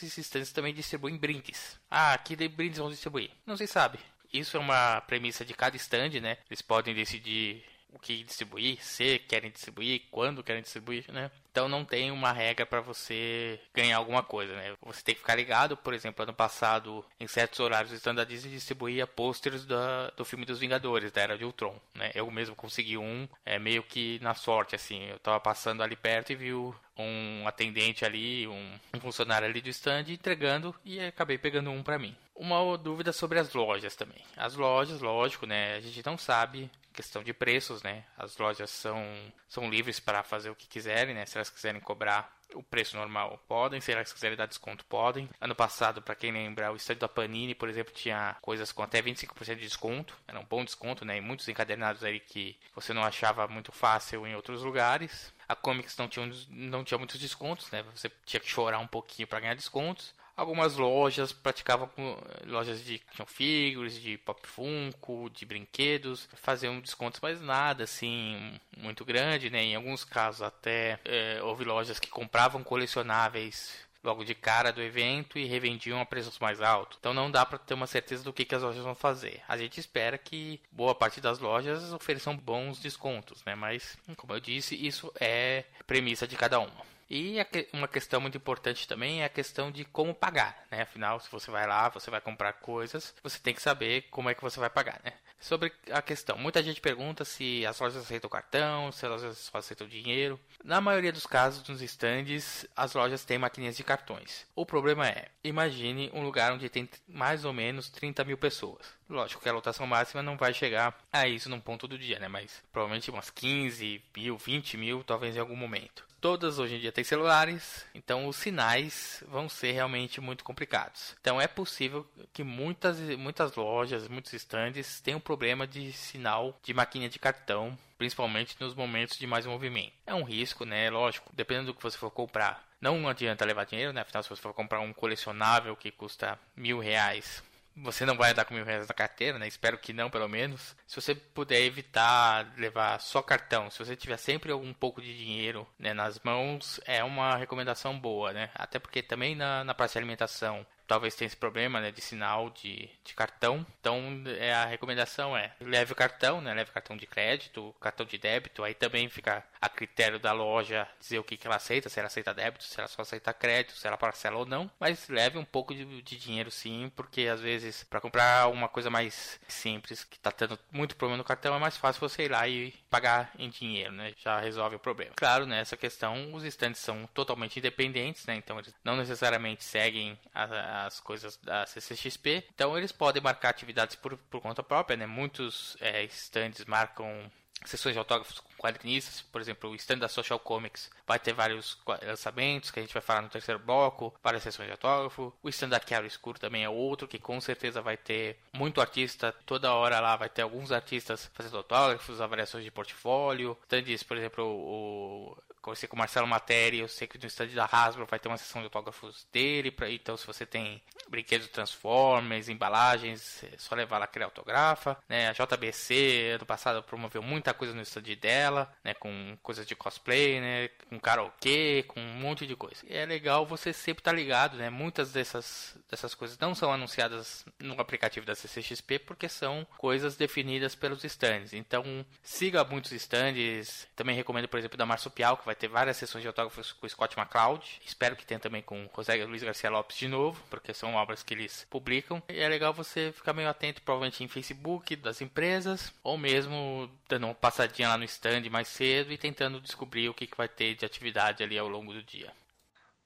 esses 0.01 0.17
stands 0.17 0.51
também 0.51 0.73
distribuem 0.73 1.17
brindes. 1.17 1.79
Ah, 1.89 2.17
que 2.17 2.35
brindes 2.47 2.79
vão 2.79 2.89
distribuir? 2.89 3.31
Não 3.45 3.55
se 3.55 3.65
sabe. 3.65 4.00
Isso 4.33 4.57
é 4.57 4.59
uma 4.59 4.99
premissa 5.01 5.45
de 5.45 5.53
cada 5.53 5.77
stand, 5.77 6.19
né? 6.19 6.37
Eles 6.49 6.61
podem 6.61 6.95
decidir 6.95 7.63
o 7.93 7.99
que 7.99 8.23
distribuir, 8.23 8.83
se 8.83 9.19
querem 9.19 9.51
distribuir, 9.51 10.01
quando 10.09 10.43
querem 10.43 10.63
distribuir, 10.63 11.05
né? 11.11 11.29
Então 11.51 11.69
não 11.69 11.85
tem 11.85 12.09
uma 12.09 12.31
regra 12.31 12.65
para 12.65 12.81
você 12.81 13.59
ganhar 13.73 13.97
alguma 13.97 14.23
coisa, 14.23 14.55
né? 14.55 14.73
Você 14.81 15.03
tem 15.03 15.13
que 15.13 15.21
ficar 15.21 15.35
ligado, 15.35 15.77
por 15.77 15.93
exemplo, 15.93 16.23
ano 16.23 16.33
passado, 16.33 17.05
em 17.19 17.27
certos 17.27 17.59
horários, 17.59 17.91
o 17.91 17.95
stand 17.95 18.15
da 18.15 18.23
Disney 18.23 18.51
distribuía 18.51 19.05
posters 19.05 19.63
da, 19.63 20.09
do 20.17 20.25
filme 20.25 20.45
dos 20.45 20.59
Vingadores, 20.59 21.11
da 21.11 21.21
Era 21.21 21.37
de 21.37 21.45
Ultron, 21.45 21.79
né? 21.93 22.11
Eu 22.15 22.29
mesmo 22.31 22.55
consegui 22.55 22.97
um, 22.97 23.27
é 23.45 23.59
meio 23.59 23.83
que 23.83 24.19
na 24.23 24.33
sorte, 24.33 24.75
assim. 24.75 25.03
Eu 25.05 25.19
tava 25.19 25.39
passando 25.39 25.83
ali 25.83 25.95
perto 25.95 26.31
e 26.31 26.35
vi 26.35 26.53
um 26.53 27.47
atendente 27.47 28.03
ali, 28.03 28.47
um, 28.47 28.79
um 28.95 28.99
funcionário 28.99 29.47
ali 29.47 29.61
do 29.61 29.69
stand 29.69 30.05
entregando 30.09 30.75
e 30.83 30.99
acabei 30.99 31.37
pegando 31.37 31.69
um 31.69 31.83
para 31.83 31.99
mim. 31.99 32.15
Uma 32.35 32.77
dúvida 32.77 33.13
sobre 33.13 33.39
as 33.39 33.53
lojas 33.53 33.95
também. 33.95 34.23
As 34.35 34.55
lojas, 34.55 35.01
lógico, 35.01 35.45
né? 35.45 35.75
A 35.75 35.79
gente 35.79 36.05
não 36.05 36.17
sabe 36.17 36.69
questão 36.93 37.23
de 37.23 37.33
preços, 37.33 37.83
né? 37.83 38.03
As 38.17 38.37
lojas 38.37 38.69
são, 38.69 39.03
são 39.49 39.69
livres 39.69 39.99
para 39.99 40.23
fazer 40.23 40.49
o 40.49 40.55
que 40.55 40.67
quiserem, 40.67 41.13
né? 41.13 41.25
Se 41.25 41.37
elas 41.37 41.49
quiserem 41.49 41.81
cobrar 41.81 42.37
o 42.53 42.63
preço 42.63 42.95
normal, 42.95 43.43
podem. 43.47 43.81
Se 43.81 43.91
elas 43.91 44.13
quiserem 44.13 44.37
dar 44.37 44.45
desconto, 44.45 44.85
podem. 44.85 45.29
Ano 45.41 45.55
passado, 45.55 46.01
para 46.01 46.15
quem 46.15 46.31
lembra, 46.31 46.71
o 46.71 46.75
estádio 46.75 47.01
da 47.01 47.09
Panini, 47.09 47.55
por 47.55 47.67
exemplo, 47.67 47.93
tinha 47.93 48.37
coisas 48.41 48.71
com 48.71 48.83
até 48.83 49.01
25% 49.01 49.55
de 49.55 49.61
desconto. 49.61 50.17
Era 50.27 50.39
um 50.39 50.45
bom 50.45 50.63
desconto, 50.63 51.03
né? 51.03 51.17
E 51.17 51.21
muitos 51.21 51.47
encadernados 51.47 52.03
aí 52.03 52.19
que 52.19 52.57
você 52.75 52.93
não 52.93 53.03
achava 53.03 53.47
muito 53.47 53.71
fácil 53.71 54.25
em 54.27 54.35
outros 54.35 54.63
lugares. 54.63 55.33
A 55.47 55.55
Comics 55.55 55.97
não 55.97 56.07
tinha, 56.07 56.29
não 56.49 56.83
tinha 56.83 56.97
muitos 56.97 57.19
descontos, 57.19 57.69
né? 57.71 57.83
Você 57.95 58.09
tinha 58.25 58.39
que 58.39 58.49
chorar 58.49 58.79
um 58.79 58.87
pouquinho 58.87 59.27
para 59.27 59.39
ganhar 59.39 59.55
descontos. 59.55 60.13
Algumas 60.35 60.75
lojas 60.77 61.31
praticavam 61.31 61.87
com 61.87 62.17
lojas 62.45 62.83
de 62.83 63.01
action 63.07 63.25
figures, 63.25 64.01
de 64.01 64.17
pop 64.17 64.41
funko, 64.47 65.29
de 65.29 65.45
brinquedos, 65.45 66.27
faziam 66.35 66.79
descontos, 66.79 67.19
mas 67.21 67.39
nada 67.39 67.83
assim 67.83 68.59
muito 68.75 69.05
grande, 69.05 69.51
né? 69.51 69.63
Em 69.63 69.75
alguns 69.75 70.03
casos 70.03 70.41
até 70.41 70.99
é, 71.05 71.39
houve 71.43 71.63
lojas 71.63 71.99
que 71.99 72.09
compravam 72.09 72.63
colecionáveis 72.63 73.83
logo 74.03 74.25
de 74.25 74.35
cara 74.35 74.71
do 74.71 74.81
evento 74.81 75.39
e 75.39 75.45
revendiam 75.45 76.01
a 76.01 76.05
preços 76.05 76.37
mais 76.39 76.61
altos. 76.61 76.97
Então 76.99 77.13
não 77.13 77.31
dá 77.31 77.45
para 77.45 77.57
ter 77.57 77.73
uma 77.73 77.87
certeza 77.87 78.23
do 78.23 78.33
que, 78.33 78.43
que 78.43 78.53
as 78.53 78.61
lojas 78.61 78.83
vão 78.83 78.95
fazer. 78.95 79.41
A 79.47 79.57
gente 79.57 79.79
espera 79.79 80.17
que 80.17 80.59
boa 80.71 80.93
parte 80.93 81.21
das 81.21 81.39
lojas 81.39 81.93
ofereçam 81.93 82.35
bons 82.35 82.79
descontos, 82.79 83.43
né? 83.45 83.55
Mas, 83.55 83.97
como 84.17 84.33
eu 84.33 84.39
disse, 84.39 84.75
isso 84.75 85.11
é 85.19 85.63
premissa 85.87 86.27
de 86.27 86.35
cada 86.35 86.59
uma. 86.59 86.92
E 87.15 87.36
uma 87.72 87.88
questão 87.88 88.20
muito 88.20 88.39
importante 88.39 88.88
também 88.88 89.22
é 89.22 89.25
a 89.25 89.29
questão 89.29 89.72
de 89.72 89.86
como 89.86 90.15
pagar, 90.15 90.65
né? 90.72 90.82
Afinal, 90.82 91.20
se 91.20 91.29
você 91.29 91.51
vai 91.51 91.67
lá, 91.67 91.88
você 91.88 92.10
vai 92.10 92.20
comprar 92.20 92.53
coisas, 92.53 93.13
você 93.22 93.38
tem 93.38 93.53
que 93.53 93.62
saber 93.62 94.08
como 94.10 94.32
é 94.32 94.34
que 94.34 94.41
você 94.41 94.60
vai 94.60 94.67
pagar, 94.67 95.00
né? 95.05 95.13
Sobre 95.39 95.72
a 95.91 96.01
questão, 96.01 96.39
muita 96.39 96.63
gente 96.63 96.82
pergunta 96.82 97.24
se 97.24 97.63
as 97.67 97.79
lojas 97.79 98.01
aceitam 98.01 98.27
cartão, 98.27 98.91
se 98.91 99.05
as 99.05 99.12
lojas 99.12 99.38
só 99.38 99.60
aceitam 99.60 99.88
dinheiro. 99.88 100.39
Na 100.63 100.82
maioria 100.82 101.12
dos 101.12 101.27
casos, 101.27 101.67
nos 101.70 101.84
estandes, 101.84 102.65
as 102.75 102.96
lojas 102.96 103.24
têm 103.24 103.38
maquininhas 103.38 103.77
de 103.77 103.84
cartões. 103.84 104.48
O 104.55 104.65
problema 104.65 105.08
é, 105.08 105.27
imagine 105.43 106.10
um 106.15 106.24
lugar 106.24 106.51
onde 106.51 106.67
tem 106.67 106.89
mais 107.08 107.46
ou 107.46 107.53
menos 107.53 107.91
30 107.91 108.24
mil 108.24 108.39
pessoas. 108.39 108.88
Lógico 109.08 109.43
que 109.43 109.50
a 109.50 109.53
lotação 109.53 109.86
máxima 109.86 110.24
não 110.24 110.36
vai 110.36 110.51
chegar 110.51 111.00
a 111.12 111.27
isso 111.27 111.48
num 111.48 111.60
ponto 111.60 111.88
do 111.88 111.96
dia, 112.00 112.17
né? 112.17 112.27
Mas 112.27 112.63
provavelmente 112.72 113.12
umas 113.12 113.29
15 113.29 114.01
mil, 114.17 114.36
20 114.36 114.77
mil, 114.77 115.03
talvez 115.03 115.36
em 115.36 115.39
algum 115.39 115.55
momento 115.55 116.12
todas 116.24 116.58
hoje 116.58 116.75
em 116.75 116.80
dia 116.80 116.89
têm 116.89 117.03
celulares, 117.03 117.86
então 117.94 118.30
os 118.30 118.38
sinais 118.38 119.22
vão 119.27 119.50
ser 119.50 119.74
realmente 119.74 120.22
muito 120.22 120.42
complicados. 120.42 121.13
Então 121.20 121.39
é 121.39 121.48
possível 121.48 122.08
que 122.32 122.46
muitas, 122.46 122.98
muitas 123.18 123.53
lojas, 123.58 124.08
muitos 124.08 124.32
estandes 124.32 125.01
tenham 125.01 125.20
problema 125.20 125.68
de 125.68 125.92
sinal 125.92 126.58
de 126.63 126.74
maquininha 126.74 127.10
de 127.10 127.20
cartão, 127.20 127.77
principalmente 127.98 128.56
nos 128.58 128.74
momentos 128.74 129.18
de 129.18 129.27
mais 129.27 129.46
movimento. 129.46 129.92
É 130.08 130.13
um 130.13 130.24
risco, 130.24 130.63
né? 130.63 130.89
Lógico, 130.89 131.30
dependendo 131.34 131.68
do 131.68 131.74
que 131.74 131.84
você 131.84 131.98
for 131.98 132.10
comprar. 132.10 132.65
Não 132.80 133.06
adianta 133.10 133.44
levar 133.44 133.65
dinheiro, 133.65 133.92
né? 133.92 134.00
Afinal, 134.00 134.24
se 134.24 134.30
você 134.30 134.42
for 134.42 134.53
comprar 134.53 134.80
um 134.80 134.94
colecionável 134.94 135.75
que 135.75 135.92
custa 135.92 136.39
mil 136.56 136.80
reais 136.80 137.44
você 137.75 138.06
não 138.06 138.15
vai 138.15 138.32
andar 138.32 138.46
com 138.46 138.53
mil 138.53 138.65
reais 138.65 138.88
na 138.88 138.94
carteira, 138.94 139.39
né? 139.39 139.48
Espero 139.48 139.77
que 139.77 139.94
não, 139.94 140.10
pelo 140.10 140.27
menos. 140.27 140.75
Se 140.88 141.00
você 141.01 141.15
puder 141.15 141.62
evitar 141.62 142.53
levar 142.58 143.00
só 143.00 143.22
cartão, 143.22 143.70
se 143.70 143.80
você 143.80 143.96
tiver 143.96 144.18
sempre 144.18 144.53
um 144.53 144.74
pouco 144.74 145.01
de 145.01 145.18
dinheiro 145.18 145.68
né, 145.77 145.94
nas 145.94 146.20
mãos, 146.20 146.80
é 146.86 147.03
uma 147.03 147.36
recomendação 147.36 147.98
boa, 147.98 148.32
né? 148.32 148.50
Até 148.56 148.80
porque 148.80 149.01
também 149.01 149.36
na, 149.36 149.63
na 149.63 149.74
praça 149.74 149.94
de 149.94 150.00
alimentação 150.00 150.65
talvez 150.87 151.15
tenha 151.15 151.27
esse 151.27 151.37
problema 151.37 151.79
né, 151.79 151.91
de 151.91 152.01
sinal 152.01 152.49
de, 152.49 152.89
de 153.03 153.13
cartão. 153.13 153.65
Então 153.79 154.23
é, 154.39 154.53
a 154.53 154.65
recomendação 154.65 155.35
é 155.35 155.53
leve 155.59 155.93
o 155.93 155.95
cartão, 155.95 156.41
né, 156.41 156.53
leve 156.53 156.71
cartão 156.71 156.95
de 156.95 157.05
crédito, 157.05 157.73
cartão 157.79 158.05
de 158.05 158.17
débito. 158.17 158.63
Aí 158.63 158.73
também 158.73 159.09
fica 159.09 159.43
a 159.61 159.69
critério 159.69 160.19
da 160.19 160.31
loja 160.31 160.87
dizer 160.99 161.19
o 161.19 161.23
que, 161.23 161.37
que 161.37 161.47
ela 161.47 161.55
aceita, 161.55 161.89
se 161.89 161.99
ela 161.99 162.07
aceita 162.07 162.33
débito, 162.33 162.63
se 162.63 162.79
ela 162.79 162.87
só 162.87 163.01
aceita 163.01 163.33
crédito, 163.33 163.75
se 163.75 163.87
ela 163.87 163.97
parcela 163.97 164.37
ou 164.37 164.45
não. 164.45 164.69
Mas 164.79 165.07
leve 165.09 165.37
um 165.37 165.45
pouco 165.45 165.73
de, 165.73 166.01
de 166.01 166.17
dinheiro 166.17 166.51
sim, 166.51 166.91
porque 166.95 167.27
às 167.27 167.41
vezes 167.41 167.83
para 167.83 168.01
comprar 168.01 168.49
uma 168.49 168.67
coisa 168.67 168.89
mais 168.89 169.39
simples 169.47 170.03
que 170.03 170.17
está 170.17 170.31
tendo 170.31 170.57
muito 170.71 170.95
problema 170.95 171.17
no 171.17 171.23
cartão 171.23 171.55
é 171.55 171.59
mais 171.59 171.77
fácil 171.77 171.99
você 171.99 172.23
ir 172.23 172.31
lá 172.31 172.47
e 172.47 172.73
pagar 172.89 173.31
em 173.37 173.49
dinheiro, 173.49 173.91
né? 173.91 174.13
Já 174.17 174.39
resolve 174.39 174.75
o 174.75 174.79
problema. 174.79 175.13
Claro, 175.15 175.45
nessa 175.45 175.77
questão 175.77 176.33
os 176.33 176.43
estantes 176.43 176.81
são 176.81 177.07
totalmente 177.13 177.57
independentes, 177.59 178.25
né? 178.25 178.35
Então 178.35 178.59
eles 178.59 178.73
não 178.83 178.95
necessariamente 178.95 179.63
seguem 179.63 180.17
a 180.33 180.73
as 180.74 181.00
coisas 181.00 181.38
da 181.38 181.65
CCXP. 181.65 182.46
Então 182.53 182.77
eles 182.77 182.92
podem 182.92 183.22
marcar 183.22 183.50
atividades 183.50 183.96
por, 183.96 184.18
por 184.18 184.42
conta 184.42 184.63
própria, 184.63 184.98
né? 184.98 185.06
Muitos 185.06 185.77
é, 185.80 186.03
stands 186.06 186.65
marcam 186.65 187.32
sessões 187.65 187.94
de 187.94 188.00
autógrafos 188.00 188.39
com 188.39 188.53
quadrinistas, 188.58 189.22
por 189.22 189.42
exemplo, 189.42 189.70
o 189.70 189.75
stand 189.75 189.98
da 190.00 190.08
Social 190.08 190.39
Comics 190.39 190.89
vai 191.08 191.20
ter 191.20 191.34
vários 191.34 191.77
lançamentos 192.01 192.72
que 192.72 192.80
a 192.80 192.82
gente 192.82 192.94
vai 192.94 193.01
falar 193.01 193.22
no 193.22 193.30
terceiro 193.30 193.60
bloco, 193.60 194.13
várias 194.24 194.44
sessões 194.44 194.68
de 194.68 194.72
autógrafo. 194.72 195.34
O 195.42 195.50
stand 195.50 195.70
da 195.70 195.80
Chiaro 195.80 196.06
Escuro 196.06 196.39
também 196.39 196.63
é 196.63 196.70
outro 196.70 197.08
que 197.08 197.20
com 197.20 197.39
certeza 197.39 197.82
vai 197.82 197.98
ter 197.98 198.38
muito 198.53 198.82
artista, 198.82 199.34
toda 199.46 199.74
hora 199.74 200.00
lá 200.00 200.15
vai 200.15 200.30
ter 200.30 200.42
alguns 200.42 200.72
artistas 200.72 201.30
fazendo 201.34 201.58
autógrafos, 201.58 202.22
avaliações 202.22 202.63
de 202.63 202.72
portfólio. 202.72 203.58
Stands, 203.63 204.03
por 204.03 204.18
exemplo, 204.18 204.46
o 204.46 205.38
conversei 205.63 205.88
com 205.88 205.96
o 205.96 206.00
Marcelo 206.00 206.27
Matéria, 206.27 206.82
eu 206.82 206.88
sei 206.88 207.08
que 207.08 207.17
no 207.17 207.25
stand 207.25 207.48
da 207.48 207.67
Hasbro 207.72 208.05
vai 208.05 208.20
ter 208.20 208.27
uma 208.27 208.38
sessão 208.38 208.62
de 208.62 208.65
autógrafos 208.65 209.25
dele, 209.32 209.72
pra, 209.72 209.89
então 209.89 210.17
se 210.17 210.27
você 210.27 210.46
tem 210.46 210.82
brinquedos 211.10 211.48
Transformers, 211.48 212.50
embalagens, 212.50 213.43
é 213.43 213.58
só 213.58 213.74
levar 213.74 213.98
lá 213.98 214.05
que 214.05 214.17
ele 214.17 214.25
autografa, 214.25 214.98
né? 215.08 215.29
A 215.29 215.32
JBC 215.32 216.34
ano 216.36 216.46
passado 216.46 216.84
promoveu 216.84 217.24
muita 217.24 217.53
coisa 217.53 217.74
no 217.74 217.82
stand 217.82 218.15
dela, 218.20 218.72
né, 218.84 218.93
com 218.93 219.38
coisas 219.41 219.65
de 219.65 219.75
cosplay, 219.75 220.41
né, 220.41 220.67
com 220.89 221.00
karaokê, 221.00 221.84
com 221.88 222.00
um 222.00 222.13
monte 222.15 222.46
de 222.46 222.55
coisa. 222.55 222.86
E 222.86 222.96
é 222.96 223.05
legal 223.05 223.46
você 223.46 223.72
sempre 223.72 224.01
estar 224.01 224.12
tá 224.12 224.17
ligado, 224.17 224.58
né? 224.58 224.70
Muitas 224.70 225.12
dessas 225.12 225.75
dessas 225.89 226.13
coisas 226.13 226.38
não 226.38 226.53
são 226.53 226.72
anunciadas 226.72 227.46
no 227.60 227.79
aplicativo 227.79 228.25
da 228.25 228.36
CCXP 228.36 229.00
porque 229.00 229.29
são 229.29 229.65
coisas 229.77 230.17
definidas 230.17 230.75
pelos 230.75 231.03
stands. 231.03 231.53
Então, 231.53 232.05
siga 232.22 232.63
muitos 232.63 232.91
stands. 232.91 233.88
Também 233.96 234.15
recomendo, 234.15 234.48
por 234.48 234.60
exemplo, 234.60 234.77
da 234.77 234.86
Marsupial, 234.86 235.38
que 235.38 235.46
vai 235.46 235.52
vai 235.53 235.55
ter 235.55 235.67
várias 235.67 235.98
sessões 235.98 236.24
de 236.24 236.27
autógrafos 236.27 236.72
com 236.72 236.86
o 236.86 236.89
Scott 236.89 237.17
McCloud. 237.17 237.79
Espero 237.86 238.15
que 238.15 238.25
tenha 238.25 238.39
também 238.39 238.62
com 238.62 238.86
o 238.86 238.89
José 238.95 239.24
Luiz 239.24 239.43
Garcia 239.43 239.69
Lopes 239.69 239.98
de 239.98 240.07
novo, 240.07 240.43
porque 240.50 240.74
são 240.74 240.95
obras 240.95 241.22
que 241.22 241.33
eles 241.33 241.65
publicam. 241.69 242.22
E 242.27 242.39
é 242.39 242.50
legal 242.50 242.74
você 242.74 243.12
ficar 243.12 243.33
meio 243.33 243.48
atento, 243.48 243.81
provavelmente 243.83 244.24
em 244.24 244.27
Facebook 244.27 244.95
das 244.95 245.22
empresas, 245.22 245.93
ou 246.03 246.17
mesmo 246.17 246.89
dando 247.07 247.27
uma 247.27 247.36
passadinha 247.36 247.89
lá 247.89 247.98
no 247.98 248.03
stand 248.03 248.50
mais 248.50 248.67
cedo 248.67 249.12
e 249.12 249.17
tentando 249.17 249.62
descobrir 249.62 250.10
o 250.10 250.13
que, 250.13 250.25
que 250.25 250.36
vai 250.36 250.48
ter 250.48 250.75
de 250.75 250.86
atividade 250.86 251.43
ali 251.43 251.57
ao 251.57 251.67
longo 251.67 251.93
do 251.93 252.01
dia. 252.01 252.33